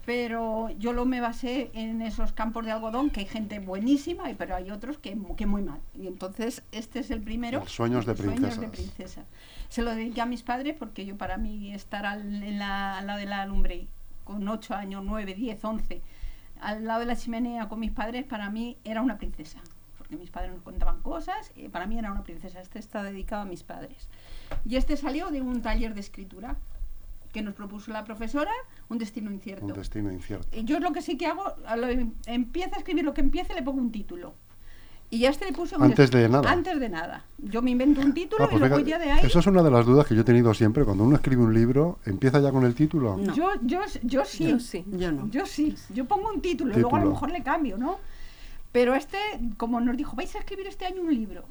pero 0.07 0.69
yo 0.79 0.93
lo 0.93 1.07
me 1.07 1.23
basé 1.23 1.71
en 1.73 2.03
esos 2.03 2.33
campos 2.35 2.67
de 2.67 2.73
algodón, 2.73 3.09
que 3.09 3.21
hay 3.21 3.27
gente 3.27 3.59
buenísima, 3.59 4.31
y- 4.31 4.35
pero 4.35 4.55
hay 4.55 4.71
otros 4.71 4.99
que, 4.99 5.17
que 5.35 5.47
muy 5.47 5.63
mal. 5.63 5.81
Y 5.99 6.07
entonces 6.09 6.63
este 6.73 6.99
es 6.99 7.11
el 7.11 7.23
primero. 7.23 7.61
Los 7.61 7.73
sueños 7.73 8.05
de 8.05 8.15
Sueños 8.15 8.61
de 8.61 8.67
princesa. 8.69 9.23
Se 9.71 9.81
lo 9.81 9.95
dediqué 9.95 10.21
a 10.21 10.27
mis 10.27 10.43
padres 10.43 10.77
porque 10.79 11.07
yo 11.07 11.17
para 11.17 11.39
mí 11.39 11.73
estar 11.73 12.05
al, 12.05 12.43
en 12.43 12.59
la- 12.59 12.99
al 12.99 13.07
lado 13.07 13.19
de 13.19 13.25
la 13.25 13.47
lumbre 13.47 13.87
con 14.25 14.47
8 14.47 14.75
años, 14.75 15.03
9, 15.07 15.35
10, 15.35 15.65
11, 15.65 16.03
al 16.61 16.85
lado 16.85 17.01
de 17.01 17.07
la 17.07 17.17
chimenea 17.17 17.69
con 17.71 17.81
mis 17.81 17.91
padres, 17.91 18.25
para 18.27 18.51
mí 18.51 18.77
era 18.85 19.01
una 19.01 19.17
princesa. 19.17 19.61
Porque 20.15 20.23
mis 20.23 20.31
padres 20.31 20.53
nos 20.53 20.63
contaban 20.63 21.01
cosas 21.03 21.51
y 21.57 21.69
para 21.69 21.87
mí 21.87 21.99
era 21.99 22.13
una 22.13 22.23
princesa. 22.23 22.61
Este 22.61 22.79
está 22.79 23.03
dedicado 23.03 23.43
a 23.43 23.45
mis 23.45 23.63
padres. 23.63 24.09
Y 24.65 24.77
este 24.77 24.97
salió 24.97 25.31
de 25.31 25.41
un 25.41 25.61
taller 25.61 25.95
de 25.95 26.01
escritura 26.01 26.57
que 27.33 27.43
nos 27.43 27.55
propuso 27.55 27.91
la 27.91 28.05
profesora, 28.05 28.53
Un 28.89 28.99
destino 28.99 29.31
incierto. 29.33 29.67
Un 29.67 29.73
destino 29.73 30.13
incierto. 30.13 30.47
Y 30.57 30.63
Yo 30.65 30.79
lo 30.79 30.93
que 30.93 31.03
sí 31.03 31.17
que 31.17 31.27
hago, 31.27 31.43
a 31.67 31.77
lo, 31.77 31.89
empiezo 32.27 32.77
a 32.77 32.79
escribir 32.79 33.05
lo 33.05 33.13
que 33.13 33.23
empiece, 33.23 33.55
le 33.55 33.63
pongo 33.63 33.81
un 33.81 33.91
título. 33.91 34.35
Y 35.11 35.19
ya 35.19 35.31
este 35.31 35.45
le 35.47 35.53
puse 35.53 35.77
un 35.77 35.83
Antes 35.83 36.11
de 36.11 36.29
nada. 36.29 36.51
Antes 36.51 36.79
de 36.79 36.89
nada. 36.89 37.25
Yo 37.39 37.61
me 37.61 37.71
invento 37.71 38.01
un 38.01 38.15
título 38.15 38.45
Ah, 38.45 38.49
pues 38.49 38.63
y 38.63 38.69
luego 38.69 38.79
ya 38.81 38.99
de 38.99 39.11
ahí. 39.11 39.27
Eso 39.27 39.41
es 39.41 39.47
una 39.47 39.63
de 39.63 39.71
las 39.71 39.85
dudas 39.85 40.07
que 40.07 40.15
yo 40.15 40.23
he 40.23 40.25
tenido 40.25 40.55
siempre. 40.55 40.85
Cuando 40.85 41.05
uno 41.05 41.17
escribe 41.17 41.43
un 41.43 41.53
libro, 41.53 41.99
¿empieza 42.05 42.41
ya 42.41 42.53
con 42.53 42.65
el 42.65 42.75
título? 42.75 43.17
No. 43.17 43.35
Yo, 43.35 43.51
yo, 43.63 43.81
yo 44.03 44.25
sí. 44.25 44.49
Yo 44.49 44.59
sí. 44.61 44.85
Yo 44.93 45.13
no. 45.13 45.29
Yo 45.29 45.45
sí. 45.45 45.77
Yo 45.93 46.05
pongo 46.07 46.31
un 46.33 46.41
título, 46.41 46.73
y 46.73 46.81
luego 46.81 46.97
a 46.97 47.01
lo 47.01 47.05
Título. 47.07 47.15
mejor 47.15 47.31
le 47.33 47.43
cambio, 47.43 47.77
¿no? 47.79 47.99
Pero 48.75 48.95
este, 48.97 49.17
como 49.57 49.81
nos 49.81 49.97
dijo, 49.97 50.17
vais 50.17 50.35
a 50.35 50.41
escribir 50.41 50.67
este 50.67 50.85
año 50.85 51.01
un 51.03 51.15
libro. 51.15 51.45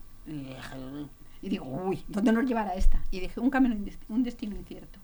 Y 1.42 1.48
digo, 1.50 1.66
uy, 1.66 2.04
¿dónde 2.10 2.32
nos 2.34 2.46
llevará 2.46 2.74
esta? 2.76 3.00
Y 3.12 3.20
dije, 3.22 3.40
un 3.40 3.50
camino, 3.50 3.76
un 4.10 4.24
destino 4.24 4.56
incierto. 4.58 5.00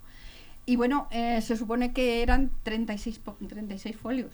Y 0.66 0.76
bueno, 0.76 1.08
eh, 1.12 1.42
se 1.42 1.56
supone 1.56 1.94
que 1.94 2.22
eran 2.22 2.52
36, 2.64 3.20
po- 3.20 3.38
36 3.48 3.96
folios. 3.96 4.32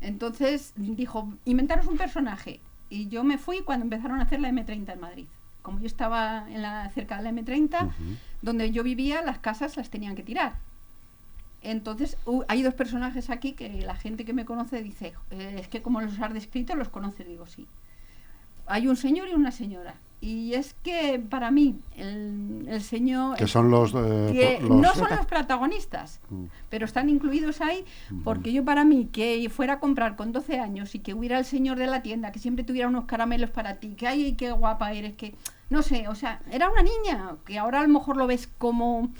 Entonces 0.00 0.72
dijo, 0.76 1.32
inventaros 1.44 1.86
un 1.86 1.96
personaje. 1.96 2.58
Y 2.90 3.08
yo 3.08 3.22
me 3.24 3.38
fui 3.38 3.60
cuando 3.62 3.84
empezaron 3.84 4.18
a 4.20 4.24
hacer 4.24 4.40
la 4.40 4.50
M30 4.50 4.92
en 4.92 5.00
Madrid. 5.00 5.26
Como 5.62 5.78
yo 5.78 5.86
estaba 5.86 6.46
en 6.50 6.62
la, 6.62 6.90
cerca 6.90 7.16
de 7.18 7.22
la 7.22 7.30
M30, 7.32 7.86
Ujú. 7.86 7.92
donde 8.42 8.72
yo 8.72 8.82
vivía, 8.82 9.22
las 9.22 9.38
casas 9.38 9.76
las 9.76 9.88
tenían 9.88 10.16
que 10.16 10.22
tirar. 10.24 10.54
Entonces, 11.62 12.16
hu- 12.26 12.44
hay 12.48 12.62
dos 12.62 12.74
personajes 12.74 13.30
aquí 13.30 13.52
que 13.52 13.68
la 13.82 13.94
gente 13.96 14.24
que 14.24 14.32
me 14.32 14.44
conoce 14.44 14.82
dice, 14.82 15.14
"Eh, 15.30 15.58
es 15.60 15.68
que 15.68 15.80
como 15.82 16.00
los 16.00 16.18
has 16.20 16.32
descrito, 16.34 16.74
los 16.74 16.88
conoces. 16.88 17.26
Digo, 17.26 17.46
sí. 17.46 17.66
Hay 18.66 18.86
un 18.88 18.96
señor 18.96 19.28
y 19.28 19.34
una 19.34 19.50
señora. 19.52 19.94
Y 20.20 20.54
es 20.54 20.74
que 20.84 21.18
para 21.18 21.50
mí, 21.50 21.80
el, 21.96 22.64
el 22.68 22.80
señor... 22.80 23.36
Que 23.36 23.48
son 23.48 23.72
los... 23.72 23.92
eh, 23.92 24.30
que 24.32 24.60
los- 24.64 24.70
no 24.80 24.94
son 24.94 25.08
los 25.10 25.26
protagonistas, 25.26 26.20
Mm. 26.30 26.44
pero 26.70 26.84
están 26.86 27.08
incluidos 27.08 27.60
ahí 27.60 27.84
porque 28.22 28.52
yo 28.52 28.64
para 28.64 28.84
mí 28.84 29.08
que 29.10 29.48
fuera 29.50 29.74
a 29.74 29.80
comprar 29.80 30.14
con 30.14 30.30
12 30.30 30.60
años 30.60 30.94
y 30.94 31.00
que 31.00 31.12
hubiera 31.12 31.38
el 31.40 31.44
señor 31.44 31.76
de 31.76 31.88
la 31.88 32.02
tienda, 32.02 32.30
que 32.30 32.38
siempre 32.38 32.62
tuviera 32.64 32.86
unos 32.86 33.06
caramelos 33.06 33.50
para 33.50 33.76
ti, 33.80 33.94
que 33.96 34.06
ay, 34.06 34.34
qué 34.34 34.52
guapa 34.52 34.92
eres, 34.92 35.14
que 35.14 35.34
no 35.70 35.82
sé, 35.82 36.06
o 36.06 36.14
sea, 36.14 36.40
era 36.52 36.70
una 36.70 36.82
niña, 36.82 37.34
que 37.44 37.58
ahora 37.58 37.80
a 37.80 37.82
lo 37.82 37.88
mejor 37.88 38.16
lo 38.16 38.28
ves 38.28 38.48
como 38.58 39.10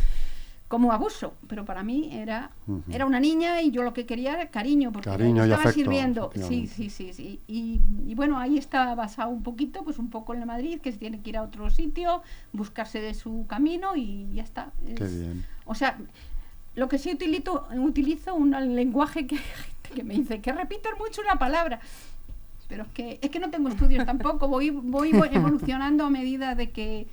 como 0.73 0.91
abuso, 0.91 1.35
pero 1.49 1.67
para 1.67 1.83
mí 1.83 2.09
era 2.14 2.50
era 2.91 3.05
una 3.05 3.21
niña 3.21 3.61
y 3.61 3.71
yo 3.73 3.83
lo 3.83 3.93
que 3.93 4.07
quería 4.07 4.33
era 4.33 4.47
cariño, 4.49 4.91
porque 4.91 5.11
Cariño 5.11 5.43
y 5.43 5.50
estaba 5.50 5.64
afecto, 5.64 5.75
sirviendo. 5.75 6.31
Sí, 6.49 6.67
sí, 6.67 6.88
sí, 6.88 7.12
sí. 7.12 7.41
Y, 7.47 7.79
y 8.09 8.14
bueno, 8.14 8.38
ahí 8.38 8.57
está 8.57 8.95
basado 8.95 9.29
un 9.29 9.43
poquito, 9.43 9.85
pues 9.85 9.99
un 9.99 10.09
poco 10.09 10.33
en 10.33 10.41
la 10.41 10.47
Madrid, 10.47 10.81
que 10.81 10.91
se 10.91 10.97
tiene 10.97 11.21
que 11.21 11.29
ir 11.29 11.37
a 11.37 11.43
otro 11.43 11.69
sitio, 11.69 12.23
buscarse 12.55 13.02
de 13.02 13.12
su 13.12 13.45
camino 13.47 13.97
y 13.97 14.26
ya 14.33 14.43
está. 14.43 14.71
Qué 14.97 15.05
bien. 15.05 15.45
o 15.67 15.75
sea, 15.75 15.99
lo 16.75 16.88
que 16.88 16.97
sí 16.97 17.11
utilizo, 17.12 17.67
utilizo 17.76 18.35
un 18.35 18.52
lenguaje 18.75 19.26
que, 19.26 19.35
hay 19.35 19.43
gente 19.43 19.91
que 19.95 20.05
me 20.05 20.14
dice 20.14 20.41
que 20.41 20.52
repites 20.52 20.93
mucho 20.99 21.21
una 21.21 21.38
palabra. 21.38 21.81
Pero 22.67 22.85
es 22.85 22.88
que, 22.93 23.19
es 23.21 23.29
que 23.29 23.41
no 23.41 23.50
tengo 23.50 23.69
estudios 23.69 24.07
tampoco, 24.07 24.49
voy, 24.49 24.71
voy 24.71 25.12
voy 25.12 25.29
evolucionando 25.33 26.07
a 26.07 26.09
medida 26.09 26.55
de 26.55 26.71
que 26.71 27.07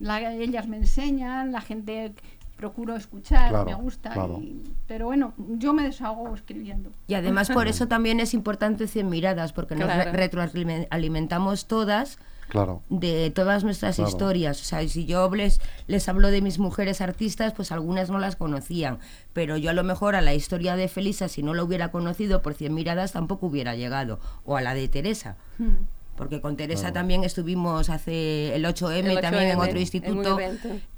la- 0.00 0.32
ellas 0.34 0.66
me 0.66 0.78
enseñan, 0.78 1.52
la 1.52 1.60
gente 1.60 2.12
procuro 2.56 2.96
escuchar, 2.96 3.50
Claro, 3.50 3.64
me 3.66 3.74
gusta. 3.74 4.10
claro. 4.10 4.38
y- 4.40 4.62
pero 4.86 5.06
bueno, 5.06 5.32
yo 5.58 5.72
me 5.72 5.82
desahogo 5.82 6.34
escribiendo. 6.34 6.90
Y 7.08 7.14
además 7.14 7.50
por 7.50 7.68
eso 7.68 7.88
también 7.88 8.20
es 8.20 8.34
importante 8.34 8.86
100 8.86 9.08
miradas, 9.08 9.52
porque 9.52 9.74
nos 9.74 9.88
re- 9.88 10.12
retroalimentamos 10.12 11.66
todas 11.66 12.18
Claro. 12.48 12.82
de 12.90 13.30
todas 13.30 13.64
nuestras 13.64 13.96
Claro. 13.96 14.08
historias. 14.10 14.60
O 14.60 14.64
sea, 14.64 14.86
si 14.88 15.06
yo 15.06 15.28
les, 15.34 15.60
les 15.86 16.08
hablo 16.08 16.30
de 16.30 16.42
mis 16.42 16.58
mujeres 16.58 17.00
artistas, 17.00 17.52
pues 17.54 17.72
algunas 17.72 18.10
no 18.10 18.18
las 18.18 18.36
conocían. 18.36 18.98
Pero 19.32 19.56
yo 19.56 19.70
a 19.70 19.72
lo 19.72 19.82
mejor 19.82 20.14
a 20.14 20.20
la 20.20 20.34
historia 20.34 20.76
de 20.76 20.86
Felisa, 20.88 21.28
si 21.28 21.42
no 21.42 21.54
la 21.54 21.64
hubiera 21.64 21.90
conocido 21.90 22.42
por 22.42 22.54
100 22.54 22.74
miradas, 22.74 23.12
tampoco 23.12 23.46
hubiera 23.46 23.74
llegado. 23.74 24.20
O 24.44 24.56
a 24.56 24.60
la 24.60 24.74
de 24.74 24.86
Teresa. 24.88 25.36
Hmm. 25.58 25.86
Porque 26.16 26.40
con 26.40 26.56
Teresa 26.56 26.82
Claro. 26.82 26.94
también 26.94 27.24
estuvimos 27.24 27.90
hace 27.90 28.54
el 28.54 28.64
8M, 28.64 29.10
El 29.16 29.20
también 29.20 29.48
en 29.50 29.58
8M, 29.58 29.68
otro 29.68 29.78
instituto 29.80 30.38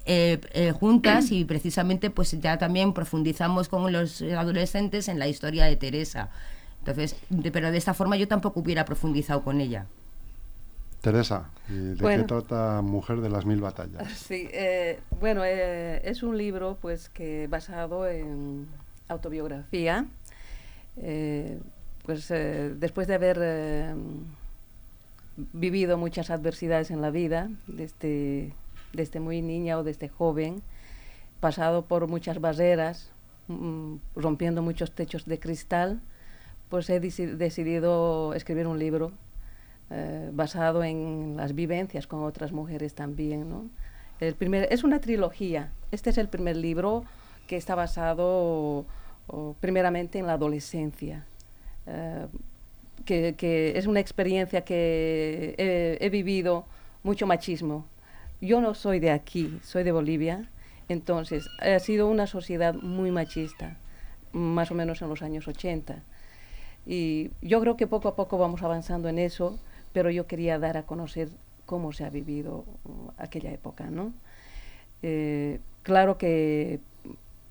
eh, 0.04 0.40
eh, 0.52 0.72
juntas 0.72 1.32
y 1.32 1.44
precisamente 1.46 2.10
pues 2.10 2.38
ya 2.38 2.58
también 2.58 2.92
profundizamos 2.92 3.68
con 3.68 3.90
los 3.92 4.20
adolescentes 4.20 5.08
en 5.08 5.18
la 5.18 5.26
historia 5.26 5.64
de 5.64 5.76
Teresa. 5.76 6.28
Entonces, 6.80 7.16
de- 7.30 7.50
pero 7.50 7.70
de 7.72 7.78
esta 7.78 7.94
forma 7.94 8.16
yo 8.16 8.28
tampoco 8.28 8.60
hubiera 8.60 8.84
profundizado 8.84 9.42
con 9.42 9.60
ella. 9.60 9.86
Teresa, 11.00 11.50
¿y 11.68 11.72
¿de 11.72 11.96
qué 12.16 12.22
trata 12.24 12.82
Mujer 12.82 13.20
de 13.20 13.30
las 13.30 13.46
Mil 13.46 13.60
Batallas? 13.60 14.02
Sí, 14.28 14.48
eh, 14.52 15.00
bueno, 15.20 15.42
eh, 15.44 16.02
es 16.04 16.22
un 16.22 16.36
libro 16.36 16.76
pues 16.80 17.08
que 17.08 17.46
basado 17.48 18.06
en 18.06 18.66
autobiografía. 19.08 20.04
Eh, 20.98 21.58
pues 22.04 22.30
eh, 22.30 22.72
después 22.76 23.06
de 23.08 23.14
haber 23.14 23.38
eh, 23.40 23.94
vivido 25.52 25.98
muchas 25.98 26.30
adversidades 26.30 26.90
en 26.90 27.00
la 27.02 27.10
vida, 27.10 27.50
desde, 27.66 28.52
desde 28.92 29.20
muy 29.20 29.42
niña 29.42 29.78
o 29.78 29.84
desde 29.84 30.08
joven, 30.08 30.62
pasado 31.40 31.84
por 31.84 32.08
muchas 32.08 32.40
barreras, 32.40 33.10
mm, 33.48 33.96
rompiendo 34.16 34.62
muchos 34.62 34.92
techos 34.92 35.26
de 35.26 35.38
cristal, 35.38 36.00
pues 36.70 36.88
he 36.90 37.00
deci- 37.00 37.36
decidido 37.36 38.34
escribir 38.34 38.66
un 38.66 38.78
libro 38.78 39.12
eh, 39.90 40.30
basado 40.32 40.82
en 40.82 41.34
las 41.36 41.54
vivencias 41.54 42.08
con 42.08 42.24
otras 42.24 42.50
mujeres 42.50 42.94
también, 42.94 43.48
¿no? 43.48 43.66
El 44.18 44.34
primer, 44.34 44.66
es 44.72 44.82
una 44.82 44.98
trilogía. 45.00 45.70
Este 45.92 46.10
es 46.10 46.18
el 46.18 46.28
primer 46.28 46.56
libro 46.56 47.04
que 47.46 47.56
está 47.56 47.76
basado 47.76 48.84
o, 49.28 49.54
primeramente 49.60 50.18
en 50.18 50.26
la 50.26 50.32
adolescencia, 50.32 51.24
eh, 51.86 52.26
que, 53.04 53.72
es 53.76 53.86
una 53.86 54.00
experiencia 54.00 54.62
que 54.62 55.54
he, 55.58 55.98
he 56.04 56.10
vivido 56.10 56.66
mucho 57.02 57.26
machismo. 57.26 57.86
Yo 58.40 58.60
no 58.60 58.74
soy 58.74 59.00
de 59.00 59.10
aquí, 59.10 59.58
soy 59.62 59.84
de 59.84 59.92
Bolivia, 59.92 60.48
entonces 60.88 61.48
ha 61.60 61.78
sido 61.78 62.08
una 62.08 62.26
sociedad 62.26 62.74
muy 62.74 63.10
machista, 63.10 63.76
más 64.32 64.70
o 64.70 64.74
menos 64.74 65.02
en 65.02 65.08
los 65.08 65.22
años 65.22 65.48
80. 65.48 66.02
Y 66.86 67.30
yo 67.42 67.60
creo 67.60 67.76
que 67.76 67.86
poco 67.86 68.08
a 68.08 68.16
poco 68.16 68.38
vamos 68.38 68.62
avanzando 68.62 69.08
en 69.08 69.18
eso, 69.18 69.58
pero 69.92 70.10
yo 70.10 70.26
quería 70.26 70.58
dar 70.58 70.76
a 70.76 70.84
conocer 70.84 71.28
cómo 71.64 71.92
se 71.92 72.04
ha 72.04 72.10
vivido 72.10 72.64
uh, 72.84 73.10
aquella 73.18 73.50
época, 73.50 73.90
¿no? 73.90 74.12
Eh, 75.02 75.58
claro 75.82 76.16
que 76.16 76.80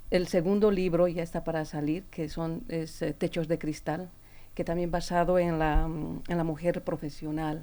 el 0.09 0.27
segundo 0.27 0.71
libro 0.71 1.07
ya 1.07 1.21
está 1.21 1.43
para 1.43 1.65
salir, 1.65 2.03
que 2.03 2.29
son 2.29 2.63
es, 2.69 3.01
eh, 3.01 3.13
Techos 3.13 3.47
de 3.47 3.59
Cristal, 3.59 4.09
que 4.55 4.63
también 4.63 4.89
basado 4.89 5.37
en 5.37 5.59
la, 5.59 5.87
mm, 5.87 6.23
en 6.27 6.37
la 6.37 6.43
mujer 6.43 6.83
profesional, 6.83 7.61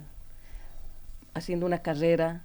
haciendo 1.33 1.65
una 1.65 1.79
carrera, 1.79 2.43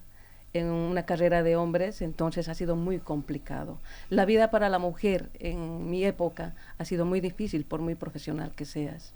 en 0.55 0.67
una 0.67 1.05
carrera 1.05 1.43
de 1.43 1.57
hombres, 1.57 2.00
entonces 2.00 2.49
ha 2.49 2.55
sido 2.55 2.75
muy 2.75 2.99
complicado. 2.99 3.78
La 4.09 4.25
vida 4.25 4.50
para 4.50 4.71
la 4.71 4.78
mujer 4.78 5.28
en 5.38 5.90
mi 5.90 6.05
época 6.05 6.55
ha 6.78 6.85
sido 6.85 7.05
muy 7.05 7.21
difícil, 7.21 7.64
por 7.64 7.81
muy 7.81 7.95
profesional 7.95 8.52
que 8.57 8.64
seas. 8.64 9.12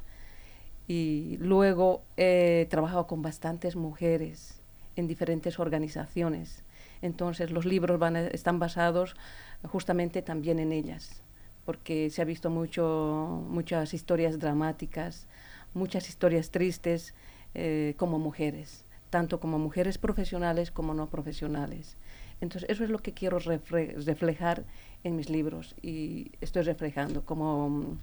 Y 0.86 1.38
luego 1.38 2.02
he 2.18 2.66
trabajado 2.70 3.06
con 3.06 3.22
bastantes 3.22 3.76
mujeres 3.76 4.60
en 4.96 5.08
diferentes 5.08 5.58
organizaciones. 5.58 6.62
Entonces 7.00 7.50
los 7.50 7.64
libros 7.64 7.98
van 7.98 8.16
están 8.16 8.58
basados 8.58 9.16
justamente 9.64 10.20
también 10.20 10.58
en 10.58 10.72
ellas, 10.72 11.21
porque 11.64 12.10
se 12.10 12.22
ha 12.22 12.24
visto 12.24 12.50
mucho, 12.50 13.44
muchas 13.48 13.94
historias 13.94 14.38
dramáticas, 14.38 15.26
muchas 15.74 16.08
historias 16.08 16.50
tristes 16.50 17.14
eh, 17.54 17.94
como 17.96 18.18
mujeres, 18.18 18.84
tanto 19.10 19.40
como 19.40 19.58
mujeres 19.58 19.98
profesionales 19.98 20.70
como 20.70 20.94
no 20.94 21.08
profesionales. 21.08 21.96
Entonces 22.40 22.68
eso 22.68 22.82
es 22.82 22.90
lo 22.90 22.98
que 22.98 23.12
quiero 23.12 23.38
reflejar 23.38 24.64
en 25.04 25.16
mis 25.16 25.30
libros 25.30 25.76
y 25.80 26.32
estoy 26.40 26.62
reflejando 26.62 27.24
como 27.24 27.96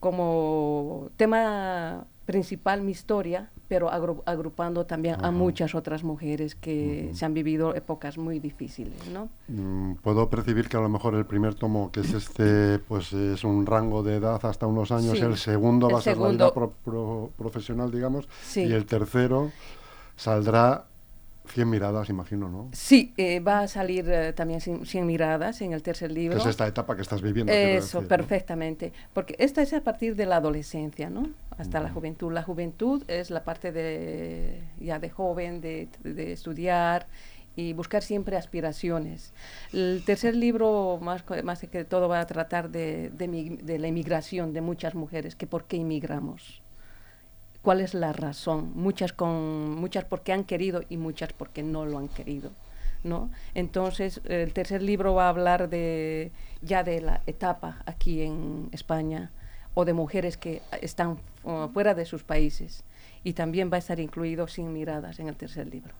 como 0.00 1.10
tema 1.16 2.08
principal 2.24 2.82
mi 2.82 2.92
historia, 2.92 3.50
pero 3.68 3.90
agru- 3.90 4.22
agrupando 4.26 4.86
también 4.86 5.16
a 5.24 5.30
muchas 5.30 5.74
otras 5.74 6.04
mujeres 6.04 6.54
que 6.54 7.10
se 7.14 7.24
han 7.24 7.34
vivido 7.34 7.74
épocas 7.74 8.16
muy 8.18 8.38
difíciles, 8.38 9.08
¿no? 9.08 9.28
Mm, 9.48 9.94
Puedo 9.96 10.28
percibir 10.30 10.68
que 10.68 10.76
a 10.76 10.80
lo 10.80 10.88
mejor 10.88 11.14
el 11.14 11.26
primer 11.26 11.54
tomo, 11.54 11.90
que 11.90 12.00
es 12.00 12.12
este, 12.12 12.78
pues 12.78 13.12
es 13.12 13.42
un 13.44 13.66
rango 13.66 14.02
de 14.02 14.16
edad 14.16 14.38
hasta 14.44 14.66
unos 14.66 14.92
años, 14.92 15.18
Sí, 15.18 15.24
el 15.24 15.36
segundo 15.36 15.88
el 15.88 15.94
va 15.94 15.98
a 15.98 16.02
ser 16.02 16.18
la 16.18 16.28
vida 16.28 16.52
pro- 16.54 16.72
pro- 16.84 17.30
profesional, 17.36 17.90
digamos, 17.90 18.28
Sí. 18.42 18.62
y 18.62 18.72
el 18.72 18.86
tercero 18.86 19.50
saldrá 20.16 20.86
100 21.46 21.68
miradas, 21.68 22.08
imagino, 22.08 22.48
¿no? 22.48 22.68
Sí, 22.72 23.12
eh, 23.16 23.40
va 23.40 23.60
a 23.60 23.68
salir 23.68 24.08
eh, 24.08 24.32
también 24.32 24.60
sin, 24.60 24.86
Cien 24.86 25.06
miradas 25.06 25.60
en 25.60 25.72
el 25.72 25.82
tercer 25.82 26.08
Que 26.08 26.14
libro. 26.14 26.38
es 26.38 26.46
esta 26.46 26.66
etapa 26.66 26.94
que 26.96 27.02
estás 27.02 27.20
viviendo. 27.20 27.52
Eso, 27.52 27.98
decir, 27.98 28.02
¿no? 28.02 28.08
perfectamente. 28.08 28.92
Porque 29.12 29.34
esta 29.38 29.60
es 29.62 29.72
a 29.72 29.80
partir 29.82 30.14
de 30.16 30.26
la 30.26 30.36
adolescencia, 30.36 31.10
¿no? 31.10 31.28
Hasta 31.58 31.80
la 31.80 31.86
Ujú. 31.86 31.94
juventud. 31.96 32.32
La 32.32 32.42
juventud 32.42 33.02
es 33.08 33.30
la 33.30 33.42
parte 33.44 33.72
de 33.72 34.62
ya 34.80 34.98
de 34.98 35.10
joven, 35.10 35.60
de, 35.60 35.88
de 36.04 36.32
estudiar 36.32 37.06
y 37.54 37.74
buscar 37.74 38.02
siempre 38.02 38.36
aspiraciones. 38.36 39.34
El 39.72 40.02
tercer 40.06 40.34
libro, 40.34 40.98
más, 41.02 41.24
más 41.44 41.60
que 41.60 41.84
todo, 41.84 42.08
va 42.08 42.20
a 42.20 42.26
tratar 42.26 42.70
de, 42.70 43.10
de, 43.10 43.28
mi- 43.28 43.56
de 43.56 43.78
la 43.78 43.88
inmigración 43.88 44.52
de 44.54 44.60
muchas 44.62 44.94
mujeres, 44.94 45.36
que 45.36 45.46
por 45.46 45.64
qué 45.64 45.76
inmigramos. 45.76 46.62
¿Cuál 47.62 47.80
es 47.80 47.94
la 47.94 48.12
razón? 48.12 48.72
Muchas, 48.74 49.12
con, 49.12 49.70
muchas 49.76 50.04
porque 50.04 50.32
han 50.32 50.44
querido 50.44 50.82
y 50.88 50.96
muchas 50.96 51.32
porque 51.32 51.62
no 51.62 51.86
lo 51.86 51.98
han 51.98 52.08
querido. 52.08 52.50
¿no? 53.04 53.30
Entonces, 53.54 54.20
el 54.24 54.52
tercer 54.52 54.82
libro 54.82 55.14
va 55.14 55.26
a 55.26 55.28
hablar 55.28 55.68
de, 55.68 56.32
ya 56.60 56.82
de 56.82 57.00
la 57.00 57.22
etapa 57.26 57.82
aquí 57.86 58.22
en 58.22 58.68
España 58.72 59.30
o 59.74 59.84
de 59.84 59.92
mujeres 59.92 60.36
que 60.36 60.60
están 60.80 61.18
uh, 61.44 61.68
fuera 61.68 61.94
de 61.94 62.04
sus 62.04 62.24
países. 62.24 62.82
Y 63.24 63.34
también 63.34 63.70
va 63.72 63.76
a 63.76 63.78
estar 63.78 64.00
incluido 64.00 64.48
Sin 64.48 64.72
Miradas 64.72 65.20
en 65.20 65.28
el 65.28 65.36
tercer 65.36 65.68
libro. 65.68 65.94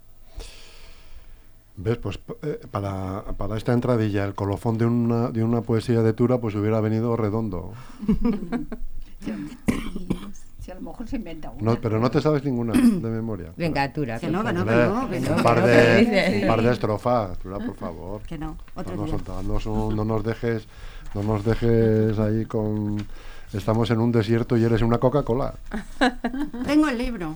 ¿Ves? 1.76 1.96
Pues 1.96 2.18
eh, 2.42 2.60
para, 2.70 3.24
para 3.38 3.56
esta 3.56 3.72
entradilla, 3.72 4.24
el 4.24 4.34
colofón 4.34 4.76
de 4.78 4.86
una, 4.86 5.30
de 5.30 5.42
una 5.42 5.62
poesía 5.62 6.02
de 6.02 6.12
Tura, 6.12 6.38
pues 6.38 6.54
hubiera 6.54 6.80
venido 6.80 7.16
redondo. 7.16 7.72
Si 10.64 10.70
a 10.70 10.74
lo 10.76 10.80
mejor 10.80 11.08
se 11.08 11.16
inventa 11.16 11.50
una. 11.50 11.62
No, 11.72 11.80
pero 11.80 11.98
no 11.98 12.08
te 12.10 12.20
sabes 12.20 12.44
ninguna 12.44 12.72
de 12.74 13.08
memoria. 13.10 13.52
Venga, 13.56 13.92
Tura. 13.92 14.20
Que 14.20 14.28
no, 14.28 14.44
que 14.44 14.52
no, 14.52 14.64
que 14.64 14.70
no, 14.70 15.10
que 15.10 15.20
no, 15.20 15.30
no. 15.30 15.36
un 15.36 15.42
par 15.42 15.62
de, 15.64 16.38
un 16.42 16.46
par 16.48 16.62
de 16.62 16.70
estrofas, 16.72 17.36
Tura, 17.38 17.58
por 17.58 17.74
favor. 17.74 18.22
Que 18.22 18.38
no, 18.38 18.56
otro 18.76 18.94
No 18.94 19.06
nos, 19.06 19.10
día. 19.24 19.34
danos 19.34 19.66
un- 19.66 19.96
no 19.96 20.04
nos 20.04 20.22
dejes, 20.22 20.66
no 21.14 21.22
nos 21.24 21.44
dejes 21.44 22.18
ahí 22.18 22.44
con. 22.46 23.04
Estamos 23.52 23.90
en 23.90 24.00
un 24.00 24.12
desierto 24.12 24.56
y 24.56 24.62
eres 24.64 24.80
una 24.82 24.98
Coca-Cola. 24.98 25.54
Tengo 26.64 26.88
el 26.88 26.96
libro. 26.96 27.34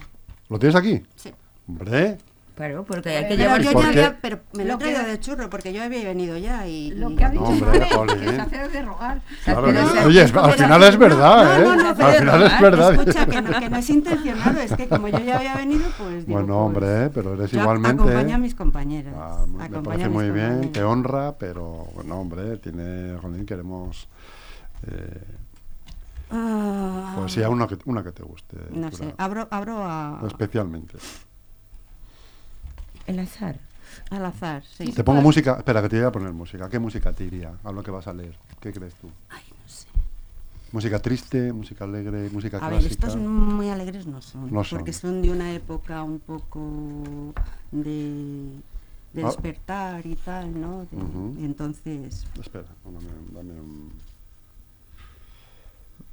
¿Lo 0.49 0.59
tienes 0.59 0.77
aquí? 0.77 1.03
Sí. 1.17 1.31
Hombre, 1.69 2.19
Claro, 2.57 2.85
porque 2.87 3.11
hay 3.11 3.23
que 3.25 3.29
Pero 3.37 3.43
llevar... 3.43 3.61
Yo 3.63 3.73
¿Por 3.73 3.83
ya 3.83 3.89
había, 3.91 4.19
pero 4.23 4.41
me 4.55 4.65
lo 4.65 4.75
he 4.75 4.77
traído 4.79 5.03
de 5.03 5.21
churro 5.21 5.51
porque 5.51 5.75
yo 5.75 5.83
había 5.83 6.05
venido 6.05 6.39
ya 6.39 6.67
y... 6.67 6.91
Lo 6.93 7.15
que 7.15 7.23
ha 7.23 7.29
dicho 7.29 7.45
Hombre, 7.45 7.87
jolín. 7.95 8.19
que 8.19 8.29
es 8.31 8.39
hacer 8.39 8.71
de 8.73 8.83
rogar. 8.83 9.21
claro, 9.45 9.65
que- 9.65 9.71
esa- 9.73 10.07
oye, 10.07 10.23
es- 10.23 10.35
al 10.35 10.53
final 10.55 10.83
es 10.85 10.97
verdad, 10.97 11.45
no, 11.45 11.53
¿eh? 11.53 11.65
no, 11.65 11.77
no, 11.83 11.89
al 11.91 11.97
pero- 11.97 12.19
final 12.19 12.43
es 12.45 12.61
verdad. 12.63 12.95
Escucha, 12.95 13.27
que 13.27 13.43
no, 13.43 13.61
que 13.61 13.69
no 13.69 13.77
es 13.77 13.91
intencionado, 13.91 14.59
es 14.61 14.73
que 14.73 14.89
como 14.89 15.09
yo 15.09 15.19
ya 15.19 15.37
había 15.37 15.55
venido, 15.55 15.85
pues 15.99 16.27
digo, 16.27 16.39
Bueno, 16.39 16.47
pues, 16.55 16.67
hombre, 16.67 17.05
¿eh? 17.05 17.11
pero 17.13 17.35
eres 17.35 17.51
yo 17.51 17.61
igualmente. 17.61 18.03
Acompaño 18.03 18.35
a 18.35 18.39
mis 18.39 18.55
compañeras. 18.55 19.15
Ah, 19.19 19.45
me 19.47 19.65
acompaño 19.65 19.83
parece 19.85 20.09
muy 20.09 20.31
bien, 20.31 20.73
te 20.73 20.83
honra, 20.83 21.37
pero 21.37 21.89
bueno, 21.95 22.19
hombre, 22.21 22.57
tiene, 22.57 23.19
jolín, 23.21 23.45
queremos 23.45 24.09
eh, 24.87 25.23
Ah, 26.31 27.13
poesía, 27.17 27.49
una 27.51 27.67
que, 27.69 27.77
una 27.85 28.03
que 28.03 28.13
te 28.13 28.23
guste. 28.23 28.57
No 28.71 28.91
sé, 28.91 29.15
abro, 29.19 29.47
abro 29.51 29.85
a, 29.85 30.23
Especialmente. 30.27 30.97
El 33.07 33.19
azar. 33.19 33.57
al 34.11 34.25
azar, 34.25 34.63
sí. 34.77 34.93
Te 34.93 35.05
pongo 35.05 35.21
música, 35.23 35.55
espera, 35.59 35.81
que 35.83 35.89
te 35.89 35.97
voy 35.99 36.07
a 36.07 36.13
poner 36.13 36.33
música. 36.33 36.69
¿Qué 36.69 36.79
música 36.79 37.13
te 37.13 37.25
iría 37.25 37.53
a 37.65 37.73
lo 37.73 37.83
que 37.83 37.91
vas 37.91 38.07
a 38.07 38.13
leer? 38.13 38.35
¿Qué 38.61 38.73
crees 38.73 38.95
tú? 38.95 39.09
Ay, 39.31 39.43
no 39.51 39.69
sé. 39.69 39.87
¿Música 40.73 40.99
triste, 41.01 41.53
música 41.53 41.85
alegre, 41.85 42.29
música 42.31 42.59
A 42.59 42.69
ver, 42.69 42.85
estos 42.85 43.17
muy 43.17 43.71
alegres 43.71 44.07
no 44.07 44.21
son, 44.21 44.53
No 44.53 44.65
son. 44.65 44.79
porque 44.79 44.93
son 44.93 45.23
de 45.23 45.31
una 45.31 45.53
época 45.53 46.03
un 46.03 46.19
poco 46.19 47.33
de, 47.71 48.51
de 49.13 49.23
Ah. 49.23 49.27
despertar 49.27 50.05
y 50.05 50.17
tal, 50.17 50.61
¿no? 50.61 50.85
De- 50.91 50.97
Ujú. 50.97 51.37
Entonces, 51.41 52.27
Espera, 52.41 52.67
dame, 52.85 53.07
dame 53.33 53.61
un... 53.61 53.93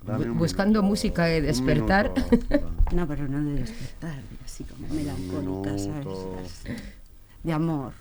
Bu- 0.06 0.34
buscando 0.38 0.80
minuto, 0.82 0.90
música 0.90 1.26
de 1.26 1.42
despertar. 1.42 2.12
minuto, 2.14 2.72
no, 2.96 3.08
pero 3.08 3.28
no 3.28 3.44
de 3.44 3.54
despertar, 3.62 4.16
de 4.16 4.38
así 4.46 4.64
como 4.66 4.88
melancólica. 4.94 5.78
¿sabes? 5.78 6.64
De 7.44 7.54
amor. 7.54 7.94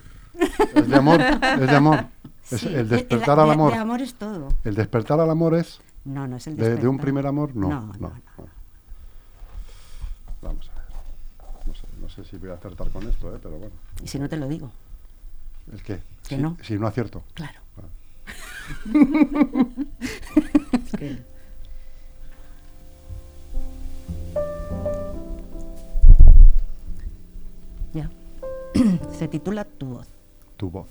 Es 0.75 0.87
de 0.89 0.95
amor, 0.95 1.21
es 1.21 1.59
de 1.69 1.75
amor. 1.75 2.05
Es 2.51 2.59
Sí, 2.59 2.67
el 2.67 2.89
de- 2.89 2.97
despertar 2.97 3.37
de- 3.37 3.43
al 3.43 3.51
amor. 3.51 3.71
De 3.71 3.79
amor 3.79 4.01
es 4.01 4.13
todo. 4.15 4.49
El 4.65 4.75
despertar 4.75 5.17
al 5.19 5.29
amor 5.29 5.55
es 5.55 5.79
No, 6.03 6.27
no 6.27 6.35
es 6.35 6.45
el 6.47 6.57
de, 6.57 6.63
despertar. 6.63 6.81
de 6.83 6.87
un 6.89 6.97
primer 6.99 7.25
amor, 7.25 7.55
no. 7.55 7.69
No, 7.69 7.79
no, 7.81 7.93
no, 7.99 8.09
no. 8.09 8.47
Vamos 10.41 10.69
a 10.69 10.73
ver. 10.75 10.83
No 11.67 11.73
sé, 11.73 11.87
no 12.01 12.09
sé 12.09 12.25
si 12.29 12.35
voy 12.37 12.49
a 12.49 12.55
acertar 12.55 12.89
con 12.89 13.07
esto, 13.07 13.33
¿eh? 13.33 13.39
pero 13.41 13.55
bueno. 13.57 13.73
Y 14.03 14.07
si 14.09 14.19
no 14.19 14.27
te 14.27 14.35
lo 14.35 14.49
digo, 14.49 14.69
¿El 15.71 15.81
qué? 15.81 16.01
Que 16.27 16.35
si, 16.35 16.41
no. 16.41 16.57
si 16.61 16.77
no 16.77 16.85
acierto. 16.87 17.23
claro. 17.33 17.59
Es 20.85 20.91
que- 20.99 21.32
Se 29.17 29.27
titula 29.27 29.65
Tu 29.65 29.85
voz. 29.85 30.07
Tu 30.57 30.69
voz. 30.69 30.89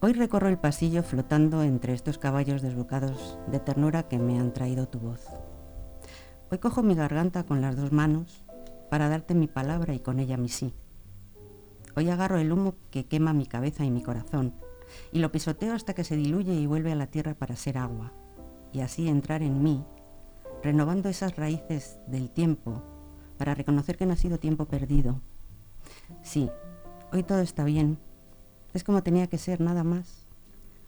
Hoy 0.00 0.12
recorro 0.12 0.48
el 0.48 0.58
pasillo 0.58 1.02
flotando 1.02 1.62
entre 1.62 1.92
estos 1.92 2.18
caballos 2.18 2.62
desbocados 2.62 3.38
de 3.50 3.58
ternura 3.58 4.04
que 4.04 4.18
me 4.18 4.38
han 4.38 4.52
traído 4.52 4.86
tu 4.86 4.98
voz. 4.98 5.26
Hoy 6.50 6.58
cojo 6.58 6.82
mi 6.82 6.94
garganta 6.94 7.44
con 7.44 7.60
las 7.60 7.76
dos 7.76 7.92
manos 7.92 8.44
para 8.90 9.08
darte 9.08 9.34
mi 9.34 9.48
palabra 9.48 9.94
y 9.94 9.98
con 9.98 10.20
ella 10.20 10.36
mi 10.36 10.48
sí. 10.48 10.72
Hoy 11.96 12.08
agarro 12.08 12.38
el 12.38 12.52
humo 12.52 12.74
que 12.90 13.06
quema 13.06 13.32
mi 13.32 13.46
cabeza 13.46 13.84
y 13.84 13.90
mi 13.90 14.02
corazón 14.02 14.54
y 15.12 15.18
lo 15.18 15.32
pisoteo 15.32 15.74
hasta 15.74 15.94
que 15.94 16.04
se 16.04 16.16
diluye 16.16 16.54
y 16.54 16.66
vuelve 16.66 16.92
a 16.92 16.96
la 16.96 17.08
tierra 17.08 17.34
para 17.34 17.56
ser 17.56 17.76
agua 17.76 18.12
y 18.72 18.80
así 18.80 19.08
entrar 19.08 19.42
en 19.42 19.62
mí, 19.62 19.84
renovando 20.62 21.08
esas 21.08 21.36
raíces 21.36 21.98
del 22.06 22.30
tiempo 22.30 22.82
para 23.36 23.54
reconocer 23.54 23.96
que 23.96 24.06
no 24.06 24.12
ha 24.12 24.16
sido 24.16 24.38
tiempo 24.38 24.66
perdido. 24.66 25.20
Sí, 26.22 26.50
hoy 27.12 27.22
todo 27.22 27.40
está 27.40 27.64
bien, 27.64 27.98
es 28.74 28.84
como 28.84 29.02
tenía 29.02 29.26
que 29.26 29.38
ser, 29.38 29.60
nada 29.60 29.84
más. 29.84 30.26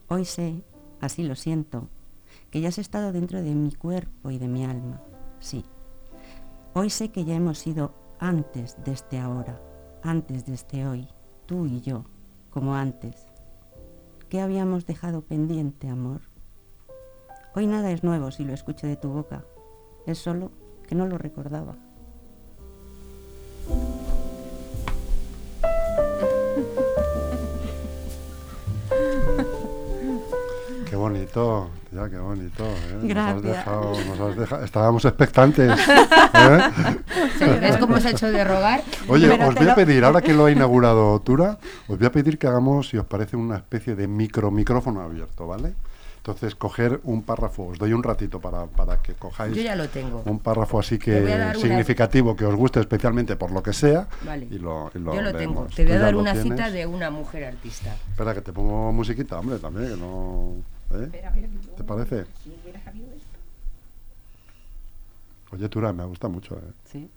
Hoy 0.09 0.25
sé, 0.25 0.63
así 1.01 1.23
lo 1.23 1.35
siento, 1.35 1.89
que 2.51 2.61
ya 2.61 2.69
has 2.69 2.79
estado 2.79 3.13
dentro 3.13 3.43
de 3.43 3.55
mi 3.55 3.73
cuerpo 3.73 4.31
y 4.31 4.39
de 4.39 4.49
mi 4.49 4.65
alma, 4.65 5.01
sí. 5.39 5.65
Hoy 6.75 6.91
sé 6.91 7.11
que 7.11 7.25
ya 7.25 7.35
hemos 7.35 7.59
sido 7.59 7.95
antes 8.19 8.77
de 8.85 8.93
este 8.93 9.19
ahora, 9.19 9.61
antes 10.03 10.47
de 10.47 10.55
este 10.55 10.87
hoy, 10.87 11.09
tú 11.47 11.67
y 11.67 11.81
yo, 11.81 12.05
como 12.51 12.75
antes. 12.75 13.27
¿Qué 14.29 14.41
habíamos 14.41 14.87
dejado 14.87 15.23
pendiente, 15.23 15.89
amor? 15.89 16.21
Hoy 17.55 17.67
nada 17.67 17.91
es 17.91 18.05
nuevo 18.05 18.31
si 18.31 18.45
lo 18.45 18.53
escucho 18.53 18.87
de 18.87 18.97
tu 18.97 19.09
boca, 19.09 19.45
es 20.07 20.19
solo 20.19 20.53
que 20.87 20.95
no 20.95 21.07
lo 21.07 21.19
recordaba. 21.19 21.77
Bonito, 31.01 31.71
ya 31.91 32.09
qué 32.09 32.19
bonito. 32.19 32.65
¿eh? 32.65 32.99
Nos 33.03 33.03
has 33.03 33.09
Gracias. 33.09 33.43
dejado- 33.43 33.93
nos 34.05 34.21
has 34.21 34.37
dejado- 34.37 34.65
estábamos 34.65 35.05
expectantes. 35.05 35.73
¿eh? 36.35 37.59
¿Ves 37.61 37.77
cómo 37.79 37.99
se 37.99 38.09
ha 38.09 38.11
hecho 38.13 38.31
de 38.31 38.45
rogar? 38.45 38.83
Oye, 39.09 39.29
Pero 39.29 39.49
os 39.49 39.55
voy 39.55 39.69
a 39.69 39.75
pedir, 39.75 40.05
ahora 40.05 40.21
que 40.21 40.33
lo 40.33 40.45
ha 40.47 40.51
inaugurado 40.51 41.19
Tura, 41.21 41.59
os 41.89 41.99
voy 41.99 42.07
a 42.07 42.13
pedir 42.13 42.39
que 42.39 42.47
hagamos, 42.47 42.89
si 42.89 42.97
os 42.99 43.07
parece, 43.07 43.37
una 43.37 43.57
especie 43.57 43.95
de 43.97 44.07
micro 44.07 44.51
micrófono 44.51 45.01
abierto, 45.01 45.47
¿vale? 45.47 45.73
Entonces, 46.19 46.55
coger 46.55 47.01
un 47.05 47.23
párrafo, 47.23 47.69
os 47.69 47.79
doy 47.79 47.95
un 47.95 48.03
ratito 48.03 48.41
para, 48.41 48.67
para 48.67 48.99
que 49.01 49.15
cojáis 49.15 49.57
Yo 49.57 49.63
ya 49.63 49.75
lo 49.75 49.89
tengo. 49.89 50.21
un 50.27 50.39
párrafo 50.39 50.79
así 50.79 50.99
que 50.99 51.19
una- 51.23 51.55
significativo, 51.55 52.37
que 52.37 52.45
os 52.45 52.55
guste 52.55 52.79
especialmente 52.79 53.37
por 53.37 53.51
lo 53.51 53.63
que 53.63 53.73
sea, 53.73 54.07
Vale. 54.27 54.47
y 54.51 54.59
lo, 54.59 54.91
y 54.95 54.99
lo 54.99 55.15
Yo 55.15 55.23
lo 55.23 55.33
tengo. 55.33 55.67
Te 55.75 55.83
voy 55.83 55.95
a 55.95 55.99
dar 55.99 56.15
una 56.15 56.33
tienes. 56.35 56.53
cita 56.59 56.71
de 56.71 56.85
una 56.87 57.11
mujer 57.11 57.45
artista. 57.45 57.95
Espera, 58.11 58.35
que 58.35 58.43
te 58.43 58.53
pongo 58.53 58.93
musiquita, 58.93 59.39
hombre, 59.39 59.59
también, 59.59 59.93
que 59.93 59.97
no... 59.97 60.57
¿eh? 60.93 61.11
¿Te 61.77 61.85
parece? 61.85 62.27
Si 62.43 62.55
hubiera 62.63 62.83
sabido 62.83 63.07
esto. 63.09 63.27
Oye, 65.53 65.69
Tura, 65.69 65.93
me 65.93 66.05
gusta 66.05 66.29
mucho, 66.29 66.57
¿eh? 66.57 66.73
Sí. 66.91 67.11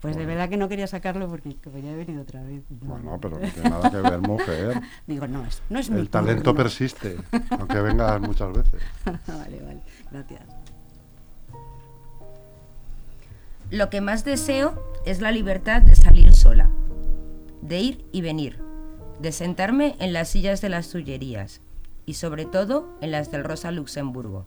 Pues 0.00 0.14
de 0.14 0.26
verdad 0.26 0.48
que 0.48 0.56
no 0.56 0.68
quería 0.68 0.86
sacarlo 0.86 1.28
porque 1.28 1.56
ya 1.82 1.90
he 1.90 1.96
venido 1.96 2.22
otra 2.22 2.40
vez. 2.42 2.62
no. 2.70 2.88
Bueno, 2.88 3.18
pero 3.20 3.38
no 3.40 3.48
tiene 3.48 3.70
nada 3.70 3.90
que 3.90 3.96
ver, 3.96 4.20
mujer. 4.20 4.80
Digo, 5.08 5.26
no, 5.26 5.44
es, 5.44 5.60
no 5.68 5.80
es 5.80 5.90
mi 5.90 5.98
El 5.98 6.08
talento 6.08 6.44
turno. 6.44 6.62
persiste, 6.62 7.16
aunque 7.50 7.80
vengas 7.80 8.20
muchas 8.20 8.52
veces. 8.52 8.80
vale, 9.04 9.60
vale, 9.60 9.80
gracias. 10.12 10.42
Lo 13.70 13.90
que 13.90 14.00
más 14.00 14.24
deseo 14.24 14.82
es 15.04 15.20
la 15.20 15.32
libertad 15.32 15.82
de 15.82 15.96
salir 15.96 16.32
sola, 16.32 16.70
de 17.60 17.80
ir 17.80 18.04
y 18.12 18.22
venir, 18.22 18.62
de 19.20 19.32
sentarme 19.32 19.96
en 19.98 20.12
las 20.12 20.28
sillas 20.28 20.60
de 20.60 20.68
las 20.68 20.88
tullerías 20.90 21.60
y 22.08 22.14
sobre 22.14 22.46
todo 22.46 22.88
en 23.02 23.10
las 23.10 23.30
del 23.30 23.44
Rosa 23.44 23.70
Luxemburgo, 23.70 24.46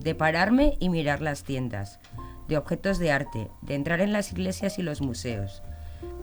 de 0.00 0.16
pararme 0.16 0.76
y 0.80 0.88
mirar 0.88 1.22
las 1.22 1.44
tiendas, 1.44 2.00
de 2.48 2.56
objetos 2.56 2.98
de 2.98 3.12
arte, 3.12 3.48
de 3.60 3.76
entrar 3.76 4.00
en 4.00 4.12
las 4.12 4.32
iglesias 4.32 4.80
y 4.80 4.82
los 4.82 5.00
museos, 5.00 5.62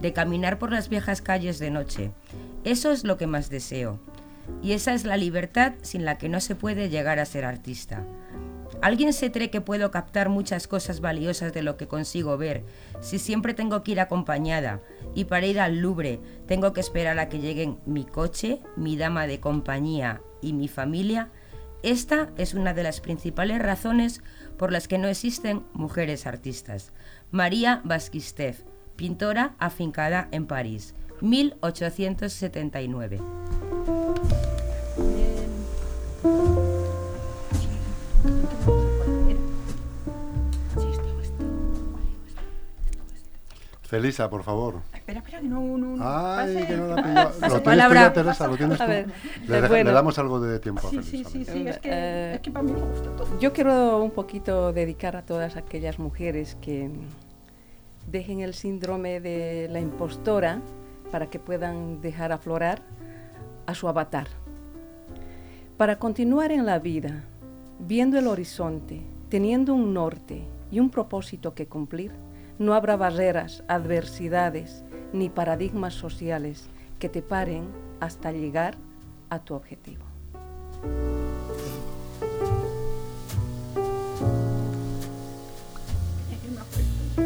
de 0.02 0.12
caminar 0.12 0.58
por 0.58 0.70
las 0.70 0.90
viejas 0.90 1.22
calles 1.22 1.58
de 1.60 1.70
noche. 1.70 2.10
Eso 2.62 2.92
es 2.92 3.04
lo 3.04 3.16
que 3.16 3.26
más 3.26 3.48
deseo. 3.48 4.00
Y 4.62 4.72
esa 4.72 4.92
es 4.92 5.06
la 5.06 5.16
libertad 5.16 5.72
sin 5.80 6.04
la 6.04 6.18
que 6.18 6.28
no 6.28 6.40
se 6.40 6.54
puede 6.54 6.90
llegar 6.90 7.20
a 7.20 7.24
ser 7.24 7.46
artista. 7.46 8.04
¿Alguien 8.82 9.14
se 9.14 9.32
cree 9.32 9.48
que 9.48 9.62
puedo 9.62 9.90
captar 9.90 10.28
muchas 10.28 10.68
cosas 10.68 11.00
valiosas 11.00 11.54
de 11.54 11.62
lo 11.62 11.78
que 11.78 11.88
consigo 11.88 12.36
ver 12.36 12.64
si 13.00 13.18
siempre 13.18 13.54
tengo 13.54 13.82
que 13.82 13.92
ir 13.92 14.00
acompañada 14.00 14.80
y 15.14 15.24
para 15.24 15.46
ir 15.46 15.58
al 15.58 15.78
Louvre 15.78 16.20
tengo 16.46 16.74
que 16.74 16.80
esperar 16.80 17.18
a 17.18 17.30
que 17.30 17.38
lleguen 17.38 17.78
mi 17.86 18.04
coche, 18.04 18.60
mi 18.76 18.98
dama 18.98 19.26
de 19.26 19.40
compañía 19.40 20.20
y 20.42 20.52
mi 20.52 20.68
familia? 20.68 21.28
Esta 21.82 22.30
es 22.36 22.54
una 22.54 22.74
de 22.74 22.82
las 22.82 23.00
principales 23.00 23.60
razones 23.60 24.22
por 24.58 24.72
las 24.72 24.88
que 24.88 24.98
no 24.98 25.08
existen 25.08 25.64
mujeres 25.72 26.26
artistas. 26.26 26.92
María 27.30 27.80
Basquistev, 27.84 28.56
pintora 28.96 29.54
afincada 29.58 30.28
en 30.30 30.46
París, 30.46 30.94
1879. 31.20 33.20
Felisa, 43.90 44.30
por 44.30 44.44
favor. 44.44 44.74
Espera, 44.94 45.18
espera, 45.18 45.40
que 45.40 45.48
no, 45.48 45.60
no, 45.76 45.96
no 45.96 45.96
Ay, 46.00 46.54
pase. 46.54 46.66
que 46.68 46.76
no 46.76 46.86
la 46.86 47.00
he 47.00 47.02
pillado. 47.02 47.28
Lo 47.30 47.34
tienes 47.40 47.54
tú 47.58 47.62
palabra. 47.64 48.12
Teresa, 48.12 48.46
lo 48.46 48.56
tienes 48.56 48.78
tú. 48.78 48.84
A 48.84 48.86
ver, 48.86 49.06
le, 49.48 49.54
deja- 49.56 49.68
bueno. 49.68 49.90
le 49.90 49.94
damos 49.94 50.18
algo 50.20 50.40
de 50.40 50.60
tiempo 50.60 50.86
a 50.86 50.90
Sí, 50.90 50.96
Felisa. 51.02 51.28
sí, 51.30 51.44
sí, 51.44 51.52
sí, 51.52 51.66
es 51.66 51.78
que, 51.78 51.88
Eh, 51.92 52.34
es 52.34 52.40
que 52.40 52.50
para 52.52 52.62
mí 52.62 52.70
me 52.72 52.78
gusta 52.80 53.10
todo. 53.16 53.40
Yo 53.40 53.52
quiero 53.52 54.00
un 54.00 54.12
poquito 54.12 54.72
dedicar 54.72 55.16
a 55.16 55.22
todas 55.22 55.56
aquellas 55.56 55.98
mujeres 55.98 56.56
que 56.62 56.88
dejen 58.08 58.40
el 58.40 58.54
síndrome 58.54 59.20
de 59.20 59.68
la 59.72 59.80
impostora 59.80 60.60
para 61.10 61.26
que 61.28 61.40
puedan 61.40 62.00
dejar 62.00 62.30
aflorar 62.30 62.82
a 63.66 63.74
su 63.74 63.88
avatar. 63.88 64.28
Para 65.76 65.98
continuar 65.98 66.52
en 66.52 66.64
la 66.64 66.78
vida, 66.78 67.24
viendo 67.80 68.18
el 68.20 68.28
horizonte, 68.28 69.00
teniendo 69.28 69.74
un 69.74 69.94
norte 69.94 70.42
y 70.70 70.78
un 70.78 70.90
propósito 70.90 71.54
que 71.54 71.66
cumplir, 71.66 72.12
no 72.60 72.74
habrá 72.74 72.96
barreras, 72.96 73.64
adversidades 73.68 74.84
ni 75.14 75.30
paradigmas 75.30 75.94
sociales 75.94 76.68
que 76.98 77.08
te 77.08 77.22
paren 77.22 77.70
hasta 78.00 78.32
llegar 78.32 78.76
a 79.30 79.38
tu 79.38 79.54
objetivo. 79.54 80.04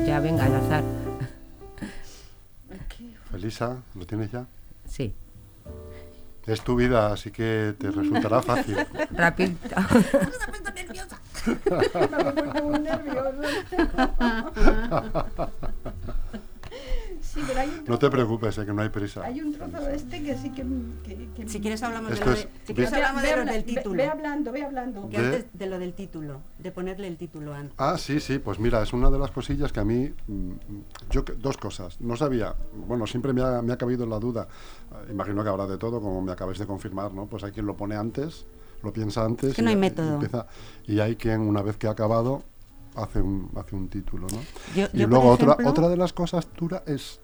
Ya 0.06 0.20
venga, 0.20 0.44
al 0.44 0.54
azar. 0.54 0.84
Felisa, 3.30 3.82
¿lo 3.96 4.06
tienes 4.06 4.30
ya? 4.30 4.46
Sí, 4.86 5.12
Es 6.46 6.62
tu 6.62 6.76
vida, 6.76 7.12
así 7.12 7.32
que 7.32 7.74
te 7.76 7.90
resultará 7.90 8.40
fácil. 8.40 8.76
rápido. 9.10 9.54
Me 11.46 12.32
pongo 12.42 12.70
muy 12.70 12.78
nervioso. 12.80 13.32
Sí, 17.20 17.40
pero 17.48 17.60
hay 17.60 17.68
un, 17.68 17.84
No 17.88 17.98
te 17.98 18.10
preocupes, 18.10 18.58
eh, 18.58 18.64
que 18.66 18.72
no 18.72 18.82
hay 18.82 18.90
prisa. 18.90 19.24
hay 19.24 19.40
un 19.40 19.52
trozo 19.54 19.80
de 19.80 19.96
este 19.96 20.22
que 20.22 20.36
sí 20.36 20.50
que... 20.50 20.64
que, 21.04 21.28
que- 21.34 21.48
Si 21.48 21.60
quieres 21.60 21.82
hablamos 21.82 22.16
de 22.16 22.24
lo, 22.24 22.32
es- 22.32 22.48
si 22.64 22.74
quieres 22.74 22.92
ve- 22.92 22.96
hablamos 22.98 23.22
Ve 23.22 23.28
de 23.30 23.36
lo 23.44 23.52
del 23.52 23.64
título. 23.64 23.96
Ve 23.96 24.06
hablando, 24.08 24.52
ve 24.52 24.62
hablando. 24.64 25.08
Que 25.08 25.18
Ve- 25.18 25.26
antes 25.26 25.46
de 25.52 25.66
lo 25.66 25.78
del 25.80 25.94
título, 25.94 26.40
de 26.60 26.70
ponerle 26.70 27.08
el 27.08 27.16
título 27.16 27.52
antes. 27.54 27.74
Ah, 27.78 27.96
sí, 27.98 28.20
sí, 28.20 28.38
pues 28.38 28.60
mira, 28.60 28.82
es 28.82 28.92
una 28.92 29.10
de 29.10 29.18
las 29.18 29.30
cosillas 29.32 29.72
que 29.72 29.80
a 29.80 29.84
mí, 29.84 30.12
mm, 30.28 30.52
yo, 31.10 31.24
que- 31.24 31.32
dos 31.32 31.56
cosas, 31.56 32.00
no 32.00 32.16
sabía, 32.16 32.54
bueno, 32.86 33.04
siempre 33.06 33.32
me 33.32 33.42
ha, 33.42 33.62
me 33.62 33.72
ha 33.72 33.78
cabido 33.78 34.06
la 34.06 34.20
duda, 34.20 34.46
eh, 34.92 35.10
imagino 35.10 35.42
que 35.42 35.48
habrá 35.48 35.66
de 35.66 35.76
todo, 35.78 36.00
como 36.00 36.22
me 36.22 36.30
acabáis 36.32 36.58
de 36.60 36.66
confirmar, 36.66 37.12
¿no? 37.12 37.26
Pues 37.26 37.42
hay 37.42 37.50
quien 37.50 37.66
lo 37.66 37.76
pone 37.76 37.96
antes, 37.96 38.46
lo 38.84 38.92
piensa 38.92 39.24
antes. 39.24 39.50
Es 39.50 39.56
que 39.56 39.62
no 39.62 39.70
hay 39.70 39.74
y- 39.76 39.78
método. 39.78 40.14
empieza- 40.14 40.46
y 40.86 41.00
hay 41.00 41.16
quien, 41.16 41.40
una 41.40 41.62
vez 41.62 41.76
que 41.76 41.86
ha 41.88 41.90
acabado, 41.90 42.42
hace 42.94 43.20
un, 43.20 43.50
hace 43.56 43.74
un 43.74 43.88
título, 43.88 44.26
¿no? 44.30 44.38
Yo- 44.76 44.86
y 44.92 44.98
yo, 44.98 45.06
luego 45.08 45.30
otra, 45.30 45.52
ejemplo- 45.54 45.70
otra 45.70 45.88
de 45.88 45.96
las 45.96 46.12
cosas, 46.12 46.46
Tura, 46.46 46.82
es 46.86 47.18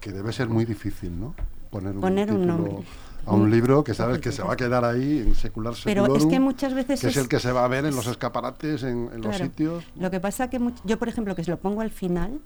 que 0.00 0.12
debe 0.12 0.32
ser 0.32 0.48
muy 0.48 0.64
difícil, 0.64 1.18
¿no? 1.18 1.34
Poner 1.70 1.94
un, 1.94 2.00
Poner 2.02 2.30
un 2.32 2.46
nombre. 2.46 2.76
a 3.24 3.32
un 3.32 3.50
libro 3.50 3.82
que 3.84 3.94
sabes 3.94 4.18
que 4.18 4.32
se 4.32 4.42
va 4.42 4.52
a 4.54 4.56
quedar 4.56 4.84
ahí 4.84 5.20
en 5.20 5.34
secular 5.36 5.72
Pero 5.84 6.14
es 6.16 6.26
que 6.26 6.40
muchas 6.40 6.74
veces 6.74 7.00
que 7.00 7.06
es, 7.06 7.16
es- 7.16 7.22
el 7.22 7.28
que 7.28 7.38
se 7.38 7.52
va 7.52 7.64
a 7.64 7.68
ver 7.68 7.86
en 7.86 7.94
los 7.94 8.06
escaparates, 8.08 8.82
en, 8.82 9.08
en 9.14 9.22
los 9.22 9.36
sitios. 9.36 9.84
Lo 9.96 10.10
que 10.10 10.18
pasa 10.20 10.50
que 10.50 10.60
yo, 10.84 10.98
por 10.98 11.08
ejemplo, 11.08 11.34
que 11.36 11.44
se 11.44 11.50
lo 11.52 11.56
pongo 11.58 11.80
al 11.80 11.90
final, 11.90 12.40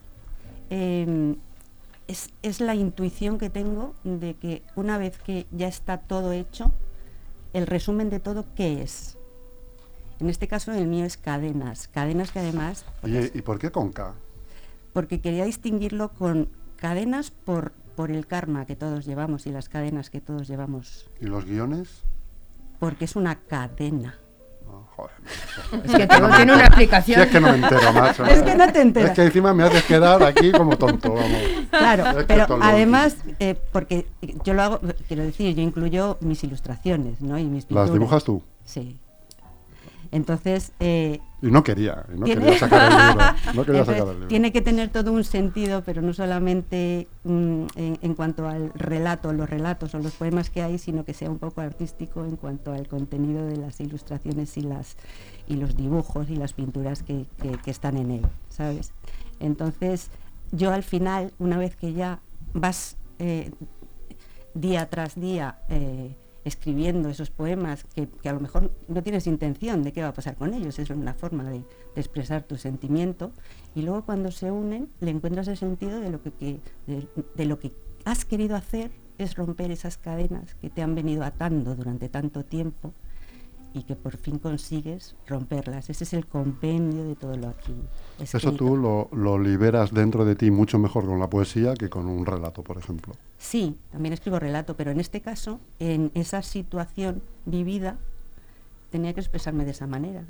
eh, 0.70 1.34
es, 2.08 2.30
es 2.42 2.60
la 2.60 2.74
intuición 2.76 3.38
que 3.38 3.50
tengo 3.50 3.94
de 4.04 4.34
que 4.34 4.62
una 4.76 4.98
vez 4.98 5.18
que 5.18 5.46
ya 5.50 5.66
está 5.66 5.98
todo 5.98 6.32
hecho, 6.32 6.70
el 7.56 7.66
resumen 7.66 8.10
de 8.10 8.20
todo, 8.20 8.44
¿qué 8.54 8.82
es? 8.82 9.16
En 10.20 10.28
este 10.28 10.46
caso 10.46 10.72
el 10.72 10.86
mío 10.86 11.04
es 11.06 11.16
cadenas, 11.16 11.88
cadenas 11.88 12.30
que 12.30 12.38
además, 12.40 12.84
Oye, 13.02 13.30
¿y 13.34 13.40
por 13.42 13.58
qué 13.58 13.70
con 13.70 13.92
K? 13.92 14.14
porque 14.92 15.20
quería 15.20 15.44
distinguirlo 15.46 16.10
con 16.12 16.48
cadenas 16.76 17.30
por 17.30 17.72
por 17.96 18.10
el 18.10 18.26
karma 18.26 18.66
que 18.66 18.76
todos 18.76 19.06
llevamos 19.06 19.46
y 19.46 19.50
las 19.52 19.70
cadenas 19.70 20.10
que 20.10 20.20
todos 20.20 20.46
llevamos, 20.48 21.08
¿Y 21.18 21.24
los 21.26 21.46
guiones? 21.46 22.02
porque 22.78 23.06
es 23.06 23.16
una 23.16 23.36
cadena. 23.40 24.18
Joder. 24.96 25.12
Es 25.84 25.92
que 25.94 26.06
todo 26.06 26.28
tiene 26.36 26.52
una 26.54 26.60
Si 26.62 26.66
explicación. 26.66 27.20
es 27.20 27.26
que 27.28 27.40
no 27.40 27.48
me 27.52 27.56
entero, 27.56 27.92
macho. 27.92 28.24
Es 28.24 28.42
que 28.42 28.54
no 28.54 28.72
te 28.72 28.80
enteras. 28.80 29.10
Es 29.10 29.16
que 29.16 29.22
encima 29.24 29.52
me 29.52 29.64
haces 29.64 29.84
quedar 29.84 30.22
aquí 30.22 30.52
como 30.52 30.76
tonto, 30.78 31.12
vamos. 31.12 31.40
Claro, 31.70 32.06
Es 32.10 32.16
que 32.16 32.24
pero 32.24 32.58
además, 32.62 33.16
eh, 33.38 33.54
porque 33.72 34.06
yo 34.44 34.54
lo 34.54 34.62
hago, 34.62 34.80
quiero 35.06 35.22
decir, 35.24 35.54
yo 35.54 35.62
incluyo 35.62 36.16
mis 36.20 36.42
ilustraciones, 36.44 37.20
¿no? 37.20 37.38
Y 37.38 37.44
mis 37.44 37.66
pinturas. 37.66 37.88
¿Las 37.90 37.92
dibujas 37.92 38.24
tú? 38.24 38.42
Sí. 38.64 38.98
Entonces, 40.12 40.72
eh, 40.80 41.20
Y 41.46 41.50
no 41.50 41.62
quería, 41.62 42.04
y 42.14 42.18
no 42.18 42.24
Tiene- 42.24 42.42
quería 42.44 42.58
sacar 42.58 42.90
el 42.92 43.08
libro. 43.08 43.24
No 43.54 43.64
quería 43.64 43.80
Entonces, 43.80 43.86
sacar 43.86 44.08
el 44.08 44.12
libro. 44.14 44.28
Tiene 44.28 44.52
que 44.52 44.60
tener 44.62 44.88
todo 44.90 45.12
un 45.12 45.24
sentido, 45.24 45.82
pero 45.84 46.02
no 46.02 46.12
solamente 46.12 47.06
mm, 47.24 47.66
en, 47.76 47.98
en 48.02 48.14
cuanto 48.14 48.48
al 48.48 48.72
relato, 48.74 49.32
los 49.32 49.48
relatos 49.48 49.94
o 49.94 49.98
los 49.98 50.12
poemas 50.14 50.50
que 50.50 50.62
hay, 50.62 50.78
sino 50.78 51.04
que 51.04 51.14
sea 51.14 51.30
un 51.30 51.38
poco 51.38 51.60
artístico 51.60 52.24
en 52.24 52.36
cuanto 52.36 52.72
al 52.72 52.88
contenido 52.88 53.46
de 53.46 53.56
las 53.56 53.80
ilustraciones 53.80 54.56
y 54.56 54.62
las 54.62 54.96
y 55.48 55.54
los 55.56 55.76
dibujos 55.76 56.28
y 56.30 56.36
las 56.36 56.52
pinturas 56.52 57.02
que, 57.02 57.26
que- 57.40 57.56
que 57.58 57.70
están 57.70 57.96
en 57.96 58.10
él, 58.10 58.22
¿sabes? 58.48 58.92
Entonces, 59.38 60.10
yo 60.52 60.72
al 60.72 60.82
final, 60.82 61.32
una 61.38 61.58
vez 61.58 61.76
que 61.76 61.92
ya 61.92 62.20
vas 62.54 62.96
eh, 63.18 63.50
día 64.54 64.88
tras 64.88 65.14
día 65.14 65.58
eh, 65.68 66.16
escribiendo 66.46 67.08
esos 67.08 67.30
poemas 67.30 67.84
que, 67.92 68.08
a 68.28 68.32
lo 68.32 68.38
mejor 68.38 68.70
no 68.86 69.02
tienes 69.02 69.26
intención 69.26 69.82
de 69.82 69.92
qué 69.92 70.02
va 70.02 70.08
a 70.08 70.14
pasar 70.14 70.36
con 70.36 70.54
ellos, 70.54 70.78
es 70.78 70.90
una 70.90 71.12
forma 71.12 71.50
de, 71.50 71.64
expresar 71.96 72.42
tu 72.42 72.58
sentimiento 72.58 73.32
y 73.74 73.80
luego 73.80 74.04
cuando 74.04 74.30
se 74.30 74.50
unen 74.50 74.90
le 75.00 75.10
encuentras 75.10 75.48
el 75.48 75.56
sentido 75.56 75.98
de 75.98 76.10
lo 76.10 76.22
que, 76.22 76.60
de 76.86 77.44
lo 77.46 77.58
que 77.58 77.72
has 78.04 78.26
querido 78.26 78.54
hacer 78.54 78.90
es 79.16 79.34
romper 79.34 79.70
esas 79.70 79.96
cadenas 79.96 80.54
que 80.56 80.68
te 80.68 80.82
han 80.82 80.94
venido 80.94 81.24
atando 81.24 81.74
durante 81.74 82.10
tanto 82.10 82.44
tiempo 82.44 82.92
y 83.76 83.82
que 83.82 83.94
por 83.94 84.16
fin 84.16 84.38
consigues 84.38 85.14
romperlas. 85.26 85.90
Ese 85.90 86.04
es 86.04 86.12
el 86.14 86.26
compendio 86.26 87.04
de 87.04 87.14
todo 87.14 87.36
lo 87.36 87.48
aquí. 87.48 87.74
Eso 88.18 88.52
tú 88.52 88.74
lo, 88.76 89.08
lo 89.12 89.38
liberas 89.38 89.92
dentro 89.92 90.24
de 90.24 90.34
ti 90.34 90.50
mucho 90.50 90.78
mejor 90.78 91.04
con 91.04 91.18
la 91.20 91.28
poesía 91.28 91.74
que 91.74 91.90
con 91.90 92.06
un 92.06 92.24
relato, 92.24 92.62
por 92.62 92.78
ejemplo. 92.78 93.14
Sí, 93.38 93.76
también 93.92 94.14
escribo 94.14 94.38
relato, 94.38 94.76
pero 94.76 94.90
en 94.92 94.98
este 95.00 95.20
caso, 95.20 95.60
en 95.78 96.10
esa 96.14 96.40
situación 96.40 97.20
vivida, 97.44 97.98
tenía 98.90 99.12
que 99.12 99.20
expresarme 99.20 99.64
de 99.66 99.72
esa 99.72 99.86
manera. 99.86 100.24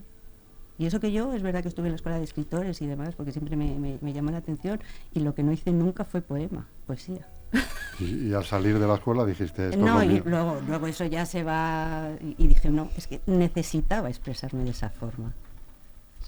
Y 0.79 0.87
eso 0.87 0.99
que 1.01 1.13
yo, 1.13 1.33
es 1.33 1.43
verdad 1.43 1.63
que 1.63 1.69
estuve 1.69 1.87
en 1.87 1.93
la 1.93 1.97
escuela 1.97 2.19
de 2.19 2.25
escritores 2.25 2.83
y 2.83 2.87
demás, 2.87 3.15
porque 3.15 3.33
siempre 3.33 3.57
me, 3.57 3.79
me- 3.79 3.99
me 4.01 4.13
llamó 4.13 4.31
la 4.33 4.39
atención, 4.39 4.81
y 5.15 5.21
lo 5.21 5.35
que 5.35 5.43
no 5.45 5.53
hice 5.53 5.71
nunca 5.71 6.05
fue 6.05 6.21
poema, 6.21 6.67
poesía. 6.87 7.27
Y, 7.99 8.29
y 8.29 8.35
al 8.35 8.45
salir 8.45 8.79
de 8.79 8.87
la 8.87 8.97
escuela 8.97 9.25
dijiste 9.25 9.71
esto 9.71 9.79
no, 9.79 10.03
es 10.03 10.07
lo 10.07 10.13
y 10.13 10.15
mío. 10.17 10.23
luego, 10.27 10.61
luego 10.69 10.87
eso 10.87 11.07
ya 11.07 11.25
se 11.25 11.43
va, 11.43 12.11
y, 12.37 12.47
dije, 12.47 12.69
no, 12.69 12.91
es 12.95 13.07
que 13.07 13.23
necesitaba 13.27 14.11
expresarme 14.11 14.65
de 14.65 14.71
esa 14.71 14.91
forma. 14.91 15.33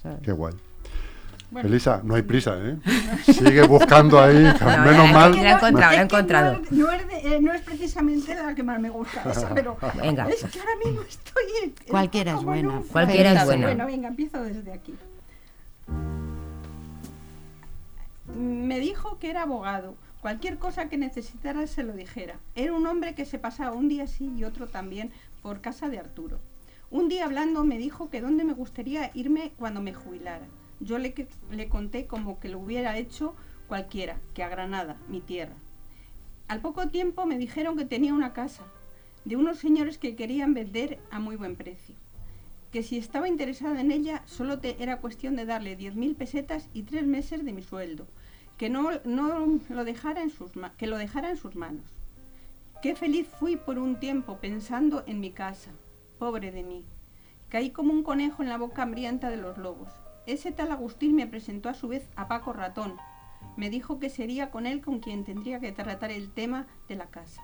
¿sabes? 0.01 0.17
Qué 0.23 0.31
guay. 0.31 0.55
Bueno. 1.51 1.69
Elisa, 1.69 2.01
no 2.03 2.15
hay 2.15 2.23
prisa, 2.23 2.55
¿eh? 2.57 2.77
Sigue 3.23 3.61
buscando 3.67 4.19
ahí, 4.19 4.35
No, 4.61 4.83
menos 4.83 5.11
mal. 5.11 5.35
La 5.35 5.51
he 5.51 5.51
encontrado, 5.51 5.79
la 5.79 5.91
he 5.91 5.93
Es 5.93 5.97
que 5.97 6.01
encontrado. 6.15 6.53
No 6.53 6.59
es, 6.63 6.71
no 6.71 6.91
es 6.91 7.07
de- 7.07 7.35
eh, 7.35 7.41
no 7.41 7.53
es 7.53 7.61
precisamente 7.61 8.33
la 8.35 8.55
que 8.55 8.63
más 8.63 8.79
me 8.79 8.89
gusta 8.89 9.23
esa, 9.29 9.49
pero 9.53 9.77
Venga. 10.01 10.27
es 10.27 10.43
que 10.45 10.59
ahora 10.59 10.71
mismo 10.83 11.01
estoy... 11.01 11.43
en- 11.63 11.73
Cualquiera 11.87 12.31
es 12.33 12.43
buena. 12.43 12.69
un- 12.79 12.83
Cualquiera 12.83 13.33
es 13.33 13.45
buena. 13.45 13.67
Bueno, 13.67 13.85
venga, 13.85 14.07
empiezo 14.07 14.43
desde 14.43 14.73
aquí. 14.73 14.95
Me 18.35 18.79
dijo 18.79 19.17
que 19.19 19.29
era 19.29 19.43
abogado. 19.43 19.95
Cualquier 20.21 20.57
cosa 20.57 20.89
que 20.89 20.97
necesitara 20.97 21.65
se 21.65 21.83
lo 21.83 21.93
dijera. 21.93 22.39
Era 22.53 22.73
un 22.73 22.85
hombre 22.87 23.15
que 23.15 23.23
se 23.23 23.39
pasaba 23.39 23.71
un 23.71 23.87
día 23.87 24.05
sí 24.05 24.29
y 24.35 24.43
otro 24.43 24.67
también 24.67 25.11
por 25.41 25.61
casa 25.61 25.87
de 25.87 25.97
Arturo. 25.97 26.39
Un 26.91 27.07
día 27.07 27.23
hablando 27.23 27.63
me 27.63 27.77
dijo 27.77 28.09
que 28.09 28.19
dónde 28.19 28.43
me 28.43 28.53
gustaría 28.53 29.11
irme 29.13 29.53
cuando 29.57 29.81
me 29.81 29.93
jubilara. 29.93 30.45
Yo 30.81 30.97
le, 30.97 31.13
le 31.51 31.69
conté 31.69 32.05
como 32.05 32.39
que 32.39 32.49
lo 32.49 32.59
hubiera 32.59 32.97
hecho 32.97 33.33
cualquiera, 33.69 34.17
que 34.33 34.43
a 34.43 34.49
Granada, 34.49 34.97
mi 35.07 35.21
tierra. 35.21 35.55
Al 36.49 36.59
poco 36.59 36.89
tiempo 36.89 37.25
me 37.25 37.37
dijeron 37.37 37.77
que 37.77 37.85
tenía 37.85 38.13
una 38.13 38.33
casa, 38.33 38.63
de 39.23 39.37
unos 39.37 39.59
señores 39.59 39.97
que 39.97 40.15
querían 40.15 40.53
vender 40.53 40.99
a 41.11 41.19
muy 41.19 41.37
buen 41.37 41.55
precio. 41.55 41.95
Que 42.73 42.83
si 42.83 42.97
estaba 42.97 43.29
interesada 43.29 43.79
en 43.79 43.91
ella, 43.91 44.23
solo 44.25 44.59
te 44.59 44.81
era 44.83 44.99
cuestión 44.99 45.37
de 45.37 45.45
darle 45.45 45.77
10.000 45.77 46.15
pesetas 46.15 46.67
y 46.73 46.83
tres 46.83 47.05
meses 47.05 47.45
de 47.45 47.53
mi 47.53 47.61
sueldo. 47.61 48.05
Que 48.59 48.69
no, 48.69 48.91
no 49.05 49.59
lo 49.69 49.85
dejara 49.85 50.21
en 50.21 50.29
sus 50.29 50.51
que 50.77 50.85
lo 50.85 50.97
dejara 50.97 51.31
en 51.31 51.37
sus 51.37 51.55
manos. 51.55 51.85
Qué 52.81 52.93
feliz 52.95 53.27
fui 53.39 53.55
por 53.55 53.79
un 53.79 53.99
tiempo 53.99 54.37
pensando 54.37 55.03
en 55.07 55.19
mi 55.19 55.31
casa. 55.31 55.71
Pobre 56.19 56.51
de 56.51 56.61
mí. 56.63 56.83
Caí 57.49 57.71
como 57.71 57.93
un 57.93 58.03
conejo 58.03 58.43
en 58.43 58.49
la 58.49 58.57
boca 58.57 58.83
hambrienta 58.83 59.29
de 59.29 59.37
los 59.37 59.57
lobos. 59.57 59.89
Ese 60.27 60.51
tal 60.51 60.71
Agustín 60.71 61.15
me 61.15 61.25
presentó 61.25 61.69
a 61.69 61.73
su 61.73 61.87
vez 61.87 62.07
a 62.15 62.27
Paco 62.27 62.53
Ratón. 62.53 62.97
Me 63.55 63.69
dijo 63.69 63.97
que 63.97 64.09
sería 64.09 64.51
con 64.51 64.65
él 64.67 64.81
con 64.81 64.99
quien 64.99 65.23
tendría 65.23 65.59
que 65.59 65.71
tratar 65.71 66.11
el 66.11 66.29
tema 66.29 66.67
de 66.87 66.95
la 66.95 67.07
casa. 67.07 67.41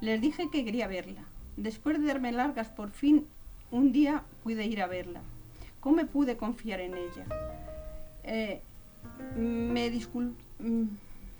Les 0.00 0.20
dije 0.20 0.48
que 0.50 0.64
quería 0.64 0.86
verla. 0.86 1.24
Después 1.56 2.00
de 2.00 2.06
darme 2.06 2.32
largas, 2.32 2.68
por 2.68 2.90
fin, 2.90 3.26
un 3.70 3.92
día 3.92 4.22
pude 4.42 4.64
ir 4.64 4.80
a 4.80 4.86
verla. 4.86 5.20
¿Cómo 5.80 5.96
me 5.96 6.06
pude 6.06 6.36
confiar 6.36 6.80
en 6.80 6.94
ella? 6.94 7.26
Eh, 8.24 8.62
me, 9.36 9.90
discul- 9.92 10.34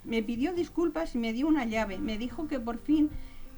me 0.04 0.22
pidió 0.22 0.52
disculpas 0.52 1.14
y 1.14 1.18
me 1.18 1.32
dio 1.32 1.46
una 1.46 1.64
llave. 1.64 1.98
Me 1.98 2.18
dijo 2.18 2.48
que 2.48 2.60
por 2.60 2.78
fin 2.78 3.10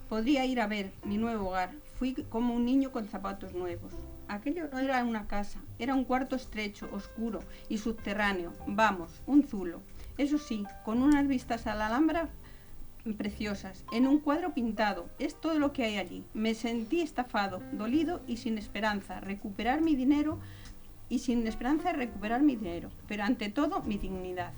podría 0.09 0.45
ir 0.45 0.61
a 0.61 0.67
ver 0.67 0.93
mi 1.05 1.17
nuevo 1.17 1.49
hogar. 1.49 1.73
Fui 1.97 2.15
como 2.29 2.55
un 2.55 2.65
niño 2.65 2.93
con 2.93 3.07
zapatos 3.07 3.55
nuevos. 3.55 3.93
Aquello 4.29 4.69
no 4.73 4.79
era 4.79 5.05
una 5.05 5.27
casa, 5.27 5.61
era 5.79 5.95
un 5.95 6.05
cuarto 6.05 6.37
estrecho, 6.37 6.89
oscuro 6.93 7.41
y 7.69 7.79
subterráneo. 7.79 8.53
Vamos, 8.67 9.23
un 9.27 9.45
zulo. 9.45 9.81
Eso 10.19 10.39
sí, 10.39 10.65
con 10.85 11.03
unas 11.03 11.27
vistas 11.27 11.67
a 11.67 11.75
la 11.75 11.87
Alhambra 11.87 12.29
preciosas, 13.13 13.85
en 13.93 14.07
un 14.07 14.19
cuadro 14.19 14.55
pintado. 14.55 15.07
Es 15.19 15.35
todo 15.39 15.59
lo 15.59 15.73
que 15.73 15.85
hay 15.85 15.99
allí. 15.99 16.25
Me 16.33 16.55
sentí 16.55 17.01
estafado, 17.01 17.61
dolido 17.73 18.23
y 18.27 18.39
sin 18.39 18.57
esperanza. 18.57 19.21
Recuperar 19.21 19.83
mi 19.83 19.95
dinero 19.95 20.39
y 21.11 21.19
sin 21.19 21.47
esperanza 21.47 21.93
de 21.93 21.99
recuperar 21.99 22.43
mi 22.43 22.57
dinero, 22.57 22.91
pero 23.07 23.25
ante 23.25 23.51
todo 23.51 23.83
mi 23.83 23.99
dignidad. 23.99 24.53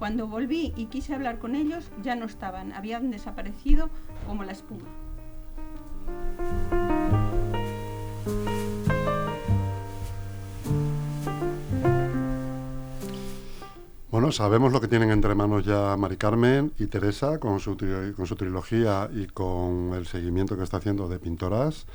Cuando 0.00 0.26
volví 0.26 0.72
y 0.76 0.86
quise 0.86 1.14
hablar 1.14 1.38
con 1.38 1.54
ellos, 1.54 1.90
ya 2.02 2.16
no 2.16 2.24
estaban, 2.24 2.72
habían 2.72 3.10
desaparecido 3.10 3.90
como 4.26 4.44
la 4.44 4.52
espuma. 4.52 4.88
Bueno, 14.10 14.32
sabemos 14.32 14.72
lo 14.72 14.80
que 14.80 14.88
tienen 14.88 15.10
entre 15.10 15.34
manos 15.34 15.66
ya 15.66 15.94
Mari 15.98 16.16
Carmen 16.16 16.72
y 16.78 16.86
Teresa 16.86 17.38
con 17.38 17.60
su, 17.60 17.76
trilogía 17.76 19.10
y 19.12 19.26
con 19.26 19.92
el 19.92 20.06
seguimiento 20.06 20.56
que 20.56 20.64
está 20.64 20.78
haciendo 20.78 21.08
de 21.08 21.18
Pintoras, 21.18 21.86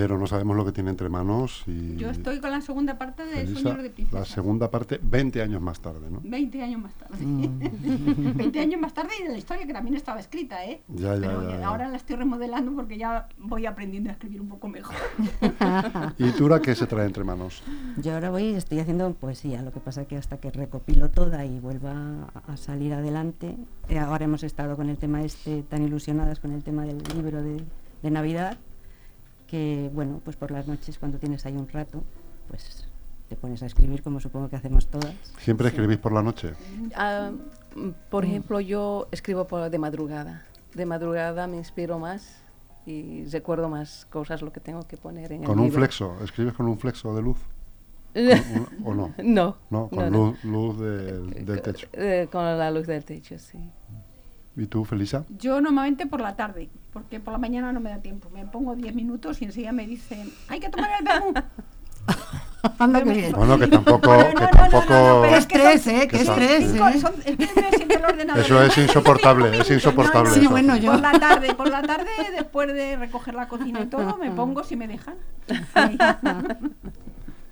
pero 0.00 0.18
no 0.18 0.26
sabemos 0.26 0.56
lo 0.56 0.64
que 0.64 0.72
tiene 0.72 0.88
entre 0.88 1.10
manos 1.10 1.62
y 1.66 1.96
Yo 1.96 2.08
estoy 2.08 2.40
con 2.40 2.50
la 2.50 2.62
segunda 2.62 2.96
parte 2.96 3.22
de 3.26 3.42
Elisa, 3.42 3.60
Sueños 3.60 3.82
de 3.82 3.88
la 3.90 3.94
Princesa. 3.94 4.24
segunda 4.24 4.70
parte 4.70 4.98
20 5.02 5.42
años 5.42 5.60
más 5.60 5.78
tarde, 5.80 6.10
¿no? 6.10 6.20
20 6.24 6.62
años 6.62 6.80
más 6.80 6.94
tarde. 6.94 7.22
Mm. 7.22 8.32
20 8.36 8.60
años 8.60 8.80
más 8.80 8.94
tarde 8.94 9.10
y 9.20 9.24
de 9.24 9.28
la 9.32 9.36
historia 9.36 9.66
que 9.66 9.74
también 9.74 9.96
estaba 9.96 10.18
escrita, 10.18 10.64
¿eh? 10.64 10.80
Ya, 10.88 11.16
ya, 11.16 11.20
Pero 11.20 11.50
ya, 11.50 11.58
ya. 11.58 11.68
ahora 11.68 11.88
la 11.88 11.98
estoy 11.98 12.16
remodelando 12.16 12.72
porque 12.74 12.96
ya 12.96 13.28
voy 13.38 13.66
aprendiendo 13.66 14.08
a 14.08 14.14
escribir 14.14 14.40
un 14.40 14.48
poco 14.48 14.68
mejor. 14.68 14.96
¿Y 16.18 16.30
Tura 16.30 16.60
qué 16.62 16.74
se 16.74 16.86
trae 16.86 17.04
entre 17.04 17.22
manos? 17.24 17.62
Yo 17.98 18.14
ahora 18.14 18.30
voy 18.30 18.44
y 18.44 18.54
estoy 18.54 18.78
haciendo 18.78 19.12
poesía, 19.12 19.60
lo 19.60 19.70
que 19.70 19.80
pasa 19.80 20.06
que 20.06 20.16
hasta 20.16 20.38
que 20.38 20.50
recopilo 20.50 21.10
toda 21.10 21.44
y 21.44 21.60
vuelva 21.60 21.92
a, 22.46 22.52
a 22.52 22.56
salir 22.56 22.94
adelante, 22.94 23.54
eh, 23.90 23.98
ahora 23.98 24.24
hemos 24.24 24.44
estado 24.44 24.76
con 24.76 24.88
el 24.88 24.96
tema 24.96 25.22
este, 25.22 25.62
tan 25.62 25.82
ilusionadas 25.82 26.40
con 26.40 26.52
el 26.52 26.62
tema 26.62 26.84
del 26.84 27.02
libro 27.14 27.42
de, 27.42 27.62
de 28.02 28.10
Navidad, 28.10 28.56
que 29.50 29.90
bueno, 29.92 30.20
pues 30.24 30.36
por 30.36 30.50
las 30.52 30.68
noches 30.68 30.98
cuando 30.98 31.18
tienes 31.18 31.44
ahí 31.44 31.56
un 31.56 31.68
rato, 31.68 32.04
pues 32.48 32.86
te 33.28 33.34
pones 33.36 33.62
a 33.62 33.66
escribir 33.66 34.02
como 34.02 34.20
supongo 34.20 34.48
que 34.48 34.56
hacemos 34.56 34.86
todas. 34.86 35.14
¿Siempre 35.38 35.68
escribís 35.68 35.98
por 35.98 36.12
la 36.12 36.22
noche? 36.22 36.52
Ah, 36.94 37.32
por 38.10 38.24
ejemplo, 38.24 38.60
yo 38.60 39.08
escribo 39.10 39.46
por, 39.46 39.68
de 39.68 39.78
madrugada. 39.78 40.44
De 40.74 40.86
madrugada 40.86 41.46
me 41.48 41.56
inspiro 41.56 41.98
más 41.98 42.42
y 42.86 43.24
recuerdo 43.26 43.68
más 43.68 44.06
cosas 44.10 44.40
lo 44.42 44.52
que 44.52 44.60
tengo 44.60 44.86
que 44.86 44.96
poner 44.96 45.32
en 45.32 45.42
¿Con 45.42 45.54
el 45.54 45.58
un 45.58 45.64
libro. 45.66 45.78
flexo? 45.80 46.16
¿Escribes 46.22 46.54
con 46.54 46.66
un 46.66 46.78
flexo 46.78 47.14
de 47.14 47.22
luz? 47.22 47.38
¿O 48.84 48.90
o 48.90 48.94
no? 48.94 49.14
No. 49.22 49.56
No, 49.70 49.88
con 49.88 50.10
no. 50.10 50.10
luz, 50.10 50.44
luz 50.44 50.80
del, 50.80 51.44
del 51.44 51.62
techo. 51.62 51.88
Eh, 51.92 52.28
con 52.30 52.44
la 52.44 52.70
luz 52.70 52.86
del 52.86 53.04
techo, 53.04 53.38
sí. 53.38 53.58
¿Y 54.56 54.66
tú, 54.66 54.84
Felisa? 54.84 55.24
Yo 55.38 55.60
normalmente 55.60 56.06
por 56.06 56.20
la 56.20 56.36
tarde, 56.36 56.68
porque 56.92 57.20
por 57.20 57.32
la 57.32 57.38
mañana 57.38 57.72
no 57.72 57.80
me 57.80 57.90
da 57.90 57.98
tiempo. 57.98 58.28
Me 58.30 58.44
pongo 58.46 58.74
10 58.74 58.94
minutos 58.94 59.40
y 59.42 59.44
enseguida 59.46 59.72
me 59.72 59.86
dicen, 59.86 60.30
hay 60.48 60.60
que 60.60 60.68
tomar 60.68 60.90
el 60.98 61.04
vermú. 61.04 61.32
Anda 62.78 63.02
que 63.02 63.10
bien. 63.10 63.32
Bueno, 63.32 63.58
que 63.58 63.68
tampoco... 63.68 64.08
No, 64.12 64.18
no, 64.22 64.28
que 64.28 64.34
no, 64.34 64.40
no, 64.40 64.50
tampoco 64.50 64.92
no, 64.92 65.24
es 65.24 65.46
que 65.46 65.58
son- 65.58 65.66
estrés, 65.72 65.86
¿eh? 65.86 66.08
Qué 66.08 66.16
estrés, 66.16 66.70
Cinco- 66.72 66.88
¿eh? 66.88 67.00
son- 67.00 67.14
es 67.24 67.36
que 67.36 67.60
me 67.62 67.70
siento 67.70 67.94
el 67.98 68.04
ordenador. 68.04 68.44
Eso 68.44 68.62
es 68.62 68.76
insoportable, 68.78 69.58
es 69.60 69.70
insoportable. 69.70 70.30
Sí, 70.32 70.40
eso. 70.40 70.50
bueno, 70.50 70.76
yo- 70.76 70.90
Por 70.92 71.00
la 71.00 71.12
tarde, 71.12 71.54
por 71.54 71.68
la 71.70 71.82
tarde, 71.82 72.10
después 72.32 72.70
de 72.72 72.96
recoger 72.96 73.34
la 73.34 73.48
cocina 73.48 73.80
y 73.80 73.86
todo, 73.86 74.18
me 74.18 74.30
pongo 74.32 74.62
si 74.64 74.76
me 74.76 74.88
dejan. 74.88 75.14
Ahí. 75.74 75.96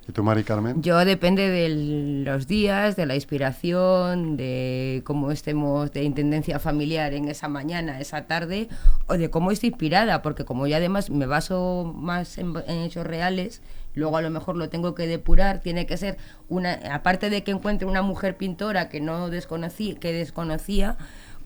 ¿Y 0.09 0.12
tú, 0.12 0.23
Mari 0.23 0.42
Carmen? 0.42 0.83
Yo 0.83 1.05
depende 1.05 1.51
de 1.51 2.25
los 2.25 2.47
días, 2.47 2.97
de 2.97 3.05
la 3.05 3.14
inspiración, 3.14 4.38
de 4.38 5.03
cómo 5.05 5.31
estemos 5.31 5.92
de 5.92 6.03
intendencia 6.03 6.59
familiar 6.59 7.12
en 7.12 7.29
esa 7.29 7.49
mañana, 7.49 8.01
esa 8.01 8.27
tarde, 8.27 8.71
o 9.07 9.18
de 9.18 9.29
cómo 9.29 9.51
estoy 9.51 9.68
inspirada, 9.68 10.23
porque 10.23 10.47
como 10.47 10.66
yo 10.66 10.77
además 10.77 11.11
me 11.11 11.27
baso 11.27 11.92
más 11.94 12.38
en, 12.38 12.55
en 12.66 12.79
hechos 12.79 13.07
reales, 13.07 13.61
luego 13.92 14.16
a 14.16 14.23
lo 14.23 14.31
mejor 14.31 14.57
lo 14.57 14.71
tengo 14.71 14.94
que 14.94 15.07
depurar, 15.07 15.61
tiene 15.61 15.85
que 15.85 15.99
ser 15.99 16.16
una, 16.49 16.73
aparte 16.90 17.29
de 17.29 17.44
que 17.44 17.51
encuentre 17.51 17.87
una 17.87 18.01
mujer 18.01 18.38
pintora 18.38 18.88
que 18.88 19.03
no 19.03 19.29
desconocí, 19.29 19.94
que 19.97 20.14
desconocía, 20.14 20.97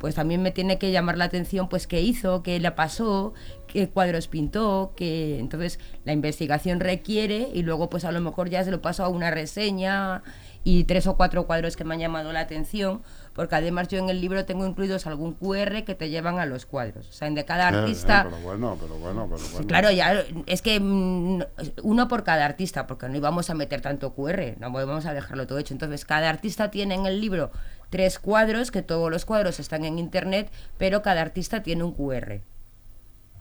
pues 0.02 0.16
también 0.16 0.42
me 0.42 0.50
tiene 0.50 0.78
que 0.78 0.90
llamar 0.90 1.16
la 1.16 1.26
atención 1.26 1.68
pues 1.68 1.86
qué 1.86 2.00
hizo, 2.00 2.42
qué 2.42 2.58
le 2.58 2.72
pasó, 2.72 3.34
qué 3.68 3.88
cuadros 3.88 4.26
pintó, 4.26 4.94
que 4.96 5.38
entonces 5.38 5.78
la 6.04 6.12
investigación 6.12 6.80
requiere 6.80 7.50
y 7.54 7.62
luego 7.62 7.88
pues 7.88 8.04
a 8.04 8.10
lo 8.10 8.20
mejor 8.20 8.50
ya 8.50 8.64
se 8.64 8.72
lo 8.72 8.82
paso 8.82 9.04
a 9.04 9.08
una 9.08 9.30
reseña 9.30 10.24
y 10.64 10.82
tres 10.84 11.06
o 11.06 11.16
cuatro 11.16 11.46
cuadros 11.46 11.76
que 11.76 11.84
me 11.84 11.94
han 11.94 12.00
llamado 12.00 12.32
la 12.32 12.40
atención, 12.40 13.02
porque 13.34 13.54
además 13.54 13.88
yo 13.88 13.98
en 13.98 14.08
el 14.08 14.20
libro 14.20 14.44
tengo 14.44 14.66
incluidos 14.66 15.06
algún 15.06 15.34
QR 15.34 15.84
que 15.84 15.94
te 15.94 16.10
llevan 16.10 16.38
a 16.38 16.46
los 16.46 16.66
cuadros, 16.66 17.08
o 17.08 17.12
sea, 17.12 17.28
en 17.28 17.34
de 17.34 17.44
cada 17.44 17.66
Qué 17.66 17.70
bien, 17.72 17.84
artista 17.84 18.24
pero 18.24 18.42
bueno, 18.42 18.76
pero 18.80 18.94
bueno, 18.96 19.28
pero 19.30 19.42
bueno. 19.52 19.66
Claro, 19.66 19.90
ya 19.90 20.24
es 20.46 20.62
que 20.62 20.78
mm, 20.80 21.42
uno 21.82 22.08
por 22.08 22.24
cada 22.24 22.44
artista, 22.44 22.86
porque 22.86 23.08
no 23.08 23.16
íbamos 23.16 23.50
a 23.50 23.54
meter 23.54 23.80
tanto 23.80 24.14
QR, 24.14 24.56
no 24.58 24.70
vamos 24.70 25.06
a 25.06 25.14
dejarlo 25.14 25.46
todo 25.46 25.58
hecho. 25.58 25.74
Entonces, 25.74 26.04
cada 26.04 26.28
artista 26.28 26.70
tiene 26.70 26.94
en 26.94 27.06
el 27.06 27.20
libro 27.20 27.50
tres 27.90 28.18
cuadros, 28.18 28.70
que 28.70 28.82
todos 28.82 29.10
los 29.10 29.24
cuadros 29.24 29.60
están 29.60 29.84
en 29.84 29.98
internet, 29.98 30.50
pero 30.78 31.02
cada 31.02 31.20
artista 31.20 31.62
tiene 31.62 31.84
un 31.84 31.92
QR. 31.92 32.40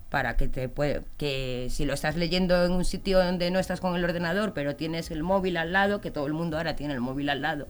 Para 0.10 0.36
que 0.36 0.50
te 0.50 0.68
puede, 0.68 1.04
que 1.18 1.68
si 1.70 1.86
lo 1.86 1.94
estás 1.94 2.18
leyendo 2.18 2.66
en 2.66 2.74
un 2.74 2.84
sitio 2.84 3.24
donde 3.24 3.50
no 3.50 3.60
estás 3.60 3.80
con 3.80 3.96
el 3.96 4.04
ordenador, 4.04 4.54
pero 4.54 4.76
tienes 4.76 5.10
el 5.10 5.24
móvil 5.24 5.56
al 5.56 5.72
lado, 5.72 6.02
que 6.02 6.12
todo 6.12 6.28
el 6.28 6.34
mundo 6.34 6.58
ahora 6.58 6.76
tiene 6.76 6.94
el 6.94 7.00
móvil 7.00 7.30
al 7.30 7.42
lado, 7.42 7.68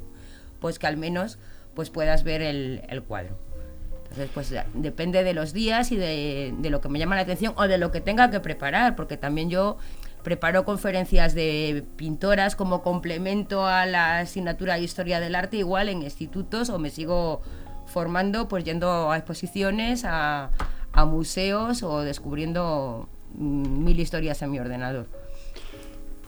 pues 0.60 0.80
que 0.80 0.88
al 0.88 0.98
menos 0.98 1.38
pues 1.76 1.90
puedas 1.90 2.24
ver 2.24 2.42
el, 2.42 3.04
cuadro. 3.08 3.38
Entonces, 4.04 4.30
pues 4.34 4.54
depende 4.74 5.24
de 5.24 5.34
los 5.34 5.54
días 5.54 5.92
y 5.92 5.96
de, 5.96 6.54
de 6.58 6.70
lo 6.70 6.82
que 6.82 6.90
me 6.90 7.00
llama 7.00 7.16
la 7.16 7.22
atención 7.22 7.54
o 7.58 7.68
de 7.68 7.78
lo 7.78 7.92
que 7.92 8.02
tenga 8.02 8.30
que 8.30 8.40
preparar, 8.40 8.96
porque 8.96 9.18
también 9.18 9.50
yo 9.50 9.78
preparo 10.24 10.66
conferencias 10.66 11.34
de 11.34 11.84
pintoras 11.96 12.56
como 12.56 12.82
complemento 12.84 13.66
a 13.66 13.86
la 13.86 14.20
asignatura 14.20 14.76
de 14.76 14.82
Historia 14.82 15.20
del 15.20 15.36
Arte, 15.36 15.58
igual 15.58 15.90
en 15.90 16.04
institutos, 16.04 16.70
o 16.70 16.80
me 16.80 16.90
sigo 16.90 17.42
formando, 17.86 18.48
pues 18.48 18.64
yendo 18.64 19.12
a 19.12 19.18
exposiciones, 19.18 20.06
a, 20.06 20.50
a 20.94 21.06
museos 21.06 21.84
o 21.84 22.02
descubriendo 22.02 23.10
mm, 23.36 23.84
mil 23.84 24.00
historias 24.00 24.42
en 24.42 24.52
mi 24.52 24.60
ordenador. 24.60 25.08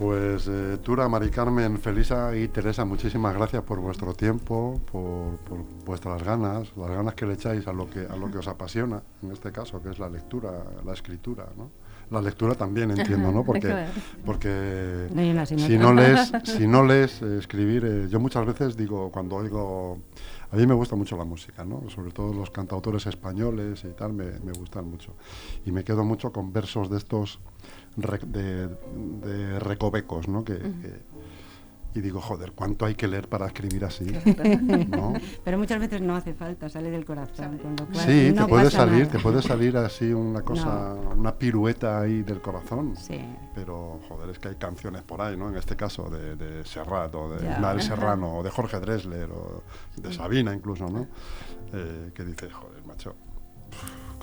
Pues 0.04 0.50
eh, 0.50 0.80
Tura, 0.84 1.08
Mari 1.08 1.30
Carmen, 1.30 1.80
Felisa 1.80 2.36
y 2.36 2.50
Teresa, 2.50 2.84
muchísimas 2.84 3.34
gracias 3.34 3.64
por 3.64 3.80
vuestro 3.80 4.14
tiempo, 4.14 4.82
por, 4.92 5.38
por 5.38 5.60
vuestras 5.86 6.22
ganas, 6.22 6.76
las 6.76 6.90
ganas 6.90 7.16
que 7.16 7.26
le 7.26 7.36
echáis 7.36 7.66
a 7.70 7.72
lo 7.72 7.90
que, 7.90 8.02
a 8.02 8.18
lo 8.18 8.30
que 8.30 8.40
os 8.40 8.48
apasiona, 8.50 9.02
en 9.22 9.32
este 9.32 9.54
caso, 9.54 9.82
que 9.82 9.92
es 9.92 10.00
la 10.00 10.10
lectura, 10.10 10.52
la 10.84 10.92
escritura, 10.92 11.48
¿no? 11.56 11.72
La 12.12 12.22
lectura 12.22 12.54
también 12.54 12.92
entiendo, 12.92 13.32
¿no? 13.32 13.46
Porque, 13.46 13.86
porque 14.26 15.08
No 15.10 15.46
si 15.46 15.78
no 15.78 15.94
lees, 15.94 16.32
si 16.44 16.68
no 16.68 16.84
lees 16.84 17.22
eh, 17.22 17.38
escribir, 17.38 17.86
eh, 17.86 18.08
yo 18.10 18.20
muchas 18.20 18.46
veces 18.46 18.76
digo, 18.76 19.10
cuando 19.10 19.38
oigo, 19.38 20.00
a 20.52 20.58
mí 20.58 20.68
me 20.68 20.74
gusta 20.74 20.98
mucho 20.98 21.16
la 21.16 21.24
música, 21.24 21.64
¿no? 21.64 21.90
Sobre 21.90 22.12
todo 22.12 22.34
los 22.34 22.52
cantautores 22.52 23.08
españoles 23.08 23.86
y 23.86 23.94
tal, 23.94 24.12
me, 24.12 24.26
me 24.42 24.52
gustan 24.52 24.86
mucho. 24.86 25.14
Y 25.66 25.72
me 25.72 25.86
quedo 25.86 26.04
mucho 26.04 26.34
con 26.34 26.52
versos 26.52 26.90
de 26.90 26.98
estos 26.98 27.40
de, 27.96 28.68
de 28.68 29.60
recovecos, 29.60 30.28
¿no? 30.28 30.44
Que, 30.44 30.58
que- 30.58 31.14
y 31.96 32.02
digo, 32.02 32.20
joder, 32.20 32.54
¿cuánto 32.54 32.88
hay 32.88 32.96
que 32.96 33.08
leer 33.08 33.30
para 33.30 33.46
escribir 33.46 33.86
así? 33.86 34.06
¿No? 34.90 35.14
Pero 35.44 35.60
muchas 35.60 35.80
veces 35.80 36.02
no 36.02 36.16
hace 36.16 36.34
falta, 36.34 36.68
sale 36.68 36.90
del 36.90 37.06
corazón. 37.06 37.60
con 37.60 37.76
lo 37.76 37.86
cual 37.86 38.04
Sí, 38.08 38.32
no 38.34 38.46
te 38.46 38.50
puede 38.50 38.72
salir, 38.72 39.00
nada. 39.02 39.12
te 39.12 39.20
puede 39.20 39.42
salir 39.44 39.78
así 39.78 40.12
una 40.12 40.42
cosa, 40.42 40.96
una 41.16 41.36
pirueta 41.36 42.02
ahí 42.02 42.24
del 42.24 42.42
corazón. 42.42 42.96
Sí. 42.98 43.24
Pero, 43.54 44.00
joder, 44.10 44.32
es 44.32 44.40
que 44.40 44.48
hay 44.48 44.56
canciones 44.56 45.04
por 45.04 45.22
ahí, 45.22 45.38
¿no? 45.38 45.50
En 45.52 45.56
este 45.56 45.76
caso 45.76 46.10
de, 46.10 46.36
de 46.36 46.66
Serrat 46.66 47.14
o 47.14 47.30
de. 47.30 47.48
Ismael 47.52 47.80
Serrano 47.84 48.38
o 48.40 48.44
de 48.44 48.50
Jorge 48.50 48.80
Dressler 48.80 49.30
o 49.30 49.62
de 49.96 50.12
Sabina 50.12 50.52
incluso, 50.56 50.90
¿no? 50.90 51.06
Eh, 51.74 52.10
que 52.16 52.24
dices, 52.24 52.52
joder, 52.52 52.84
macho, 52.88 53.14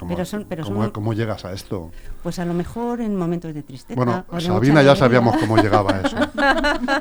¿cómo, 0.00 0.14
Pero 0.14 0.24
son- 0.24 0.46
pero 0.48 0.64
cómo- 0.64 0.82
son- 0.82 0.90
cómo 0.90 1.12
llegas 1.12 1.44
a 1.44 1.52
esto? 1.52 1.90
Pues 2.22 2.38
a 2.40 2.44
lo 2.44 2.52
mejor 2.54 3.00
en 3.00 3.14
momentos 3.16 3.54
de 3.54 3.62
tristeza. 3.62 3.94
Bueno, 3.96 4.24
o 4.28 4.34
de 4.36 4.40
Sabina 4.42 4.82
ya 4.82 4.96
sabíamos 4.96 5.36
cómo 5.36 5.56
llegaba 5.58 5.92
a 5.94 6.00
eso. 6.00 6.16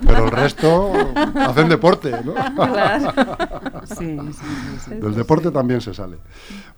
Pero 0.05 0.25
el 0.25 0.31
resto 0.31 0.91
hacen 1.35 1.69
deporte, 1.69 2.11
¿no? 2.23 2.33
Sí, 3.85 4.17
sí, 4.31 4.45
sí. 4.85 4.95
Del 4.95 5.15
deporte 5.15 5.51
también 5.51 5.81
se 5.81 5.93
sale. 5.93 6.17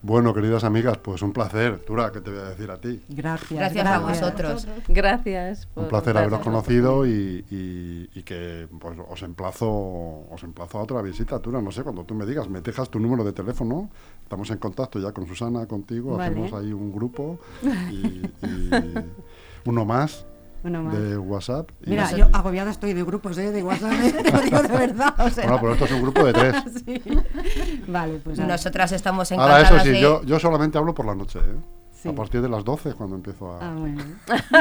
Bueno, 0.03 0.33
queridas 0.33 0.63
amigas, 0.63 0.97
pues 0.97 1.21
un 1.21 1.31
placer. 1.31 1.79
Tura, 1.85 2.11
¿qué 2.11 2.21
te 2.21 2.31
voy 2.31 2.39
a 2.39 2.45
decir 2.49 2.71
a 2.71 2.81
ti? 2.81 2.99
Gracias. 3.07 3.51
Gracias 3.51 3.85
a 3.85 3.99
vosotros. 3.99 4.67
Gracias. 4.87 5.67
Un 5.75 5.83
por 5.83 5.87
placer 5.89 6.13
darnos 6.15 6.33
haberos 6.39 6.45
conocido 6.45 7.05
y, 7.05 7.45
y- 7.51 8.09
y 8.15 8.23
que 8.23 8.67
pues, 8.79 8.97
os 9.07 9.21
emplazo 9.21 9.69
os 9.69 10.41
emplazo 10.43 10.79
a 10.79 10.83
otra 10.83 11.01
visita, 11.03 11.37
Tura. 11.39 11.61
No 11.61 11.71
sé, 11.71 11.83
cuando 11.83 12.03
tú 12.03 12.15
me 12.15 12.25
digas, 12.25 12.49
me 12.49 12.61
dejas 12.61 12.89
tu 12.89 12.99
número 12.99 13.23
de 13.23 13.31
teléfono. 13.33 13.91
Estamos 14.23 14.49
en 14.49 14.57
contacto 14.57 14.97
ya 14.97 15.11
con 15.11 15.27
Susana, 15.27 15.67
contigo. 15.67 16.17
Vale. 16.17 16.31
Hacemos 16.31 16.53
ahí 16.53 16.73
un 16.73 16.91
grupo 16.91 17.37
y, 17.91 17.95
y 18.43 18.69
uno 19.65 19.85
más 19.85 20.25
Más. 20.63 20.93
de 20.97 21.17
WhatsApp. 21.17 21.69
y- 21.85 21.89
Mira, 21.91 22.09
y- 22.11 22.17
yo 22.17 22.27
agobiada 22.33 22.71
estoy 22.71 22.93
de 22.93 23.03
grupos, 23.03 23.37
¿eh? 23.37 23.51
De 23.51 23.63
WhatsApp, 23.63 23.93
¿eh? 23.93 24.13
te 24.23 24.31
lo 24.31 24.41
digo 24.41 24.61
de 24.61 24.67
verdad. 24.69 25.13
O 25.19 25.29
sea, 25.29 25.43
Bueno, 25.45 25.59
pero 25.61 25.73
esto 25.73 25.85
es 25.85 25.91
un 25.91 26.01
grupo 26.03 26.23
de 26.25 26.33
tres. 26.33 26.55
sí. 26.85 27.01
Vale, 27.87 28.19
pues 28.23 28.37
nada. 28.37 28.53
Nosotras 28.53 28.91
estamos 28.91 29.31
Ahora, 29.31 29.59
encantadas 29.59 29.73
eso 29.73 29.83
sí, 29.85 29.91
de... 29.91 30.01
yo, 30.01 30.23
yo 30.23 30.39
solamente 30.39 30.77
hablo 30.77 30.93
por 30.93 31.05
la 31.05 31.15
noche, 31.15 31.39
¿eh? 31.39 31.55
Sí. 31.91 32.09
A 32.09 32.15
partir 32.15 32.41
de 32.41 32.49
las 32.49 32.63
12 32.63 32.89
es 32.89 32.95
cuando 32.95 33.15
empiezo 33.15 33.51
a... 33.53 33.59
Ah, 33.61 33.75
bueno. 33.77 34.03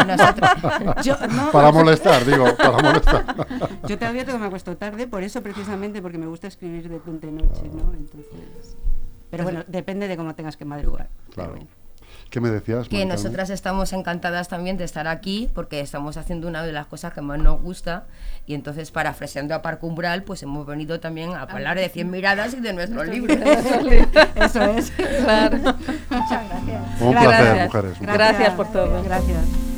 nosotras- 0.07 1.03
Yo, 1.05 1.17
no, 1.29 1.51
Para 1.51 1.73
molestar, 1.73 2.23
digo, 2.27 2.45
para 2.55 2.83
molestar. 2.83 3.47
yo 3.89 3.97
te 3.99 4.05
advierto 4.05 4.33
que 4.33 4.39
me 4.39 4.47
acuesto 4.47 4.77
tarde, 4.77 5.07
por 5.07 5.23
eso 5.23 5.43
precisamente, 5.43 6.03
porque 6.03 6.19
me 6.19 6.27
gusta 6.27 6.49
escribir 6.49 6.87
de 6.91 6.99
punta 6.99 7.27
y 7.29 7.33
noche, 7.33 7.63
¿no? 7.73 7.95
Entonces... 7.95 8.77
Pero 9.31 9.45
bueno, 9.45 9.65
depende 9.69 10.07
de 10.07 10.19
cómo 10.19 10.35
tengas 10.35 10.59
que 10.59 10.67
madrugar. 10.67 11.09
Pero 11.29 11.33
Claro. 11.35 11.51
bueno. 11.53 11.67
¿Qué 12.31 12.41
me 12.41 12.49
decías? 12.51 12.89
que 12.89 13.05
nosotras 13.05 13.51
estamos 13.51 13.93
encantadas 13.93 14.49
también 14.49 14.77
de 14.77 14.85
estar 14.85 15.09
aquí 15.09 15.51
porque 15.55 15.81
estamos 15.81 16.17
haciendo 16.17 16.47
una 16.49 16.63
de 16.63 16.73
las 16.73 16.87
cosas 16.87 17.13
que 17.13 17.21
más 17.21 17.39
nos 17.39 17.61
gusta 17.61 18.05
y 18.47 18.55
entonces 18.55 18.91
para 18.91 19.13
Freseando 19.13 19.55
a 19.55 19.63
Parque 19.63 19.85
Umbral 19.87 20.23
pues 20.23 20.43
hemos 20.43 20.65
venido 20.67 21.01
también 21.01 21.33
a 21.35 21.43
hablar 21.43 21.77
de 21.77 21.89
100 21.89 22.11
miradas 22.11 22.55
y 22.55 22.61
de 22.61 22.73
nuestros 22.73 23.07
libros. 23.09 23.37
Eso 24.37 24.63
es. 24.63 24.91
Claro. 24.91 25.59
Muchas 26.11 26.49
gracias. 26.49 27.01
Un 27.01 27.11
Gracias. 27.13 27.27
placer, 27.27 27.67
mujeres. 27.67 28.01
un 28.01 28.07
placer. 28.07 28.19
Gracias 28.19 28.55
por 28.55 28.73
todo. 28.73 29.03
Gracias. 29.03 29.70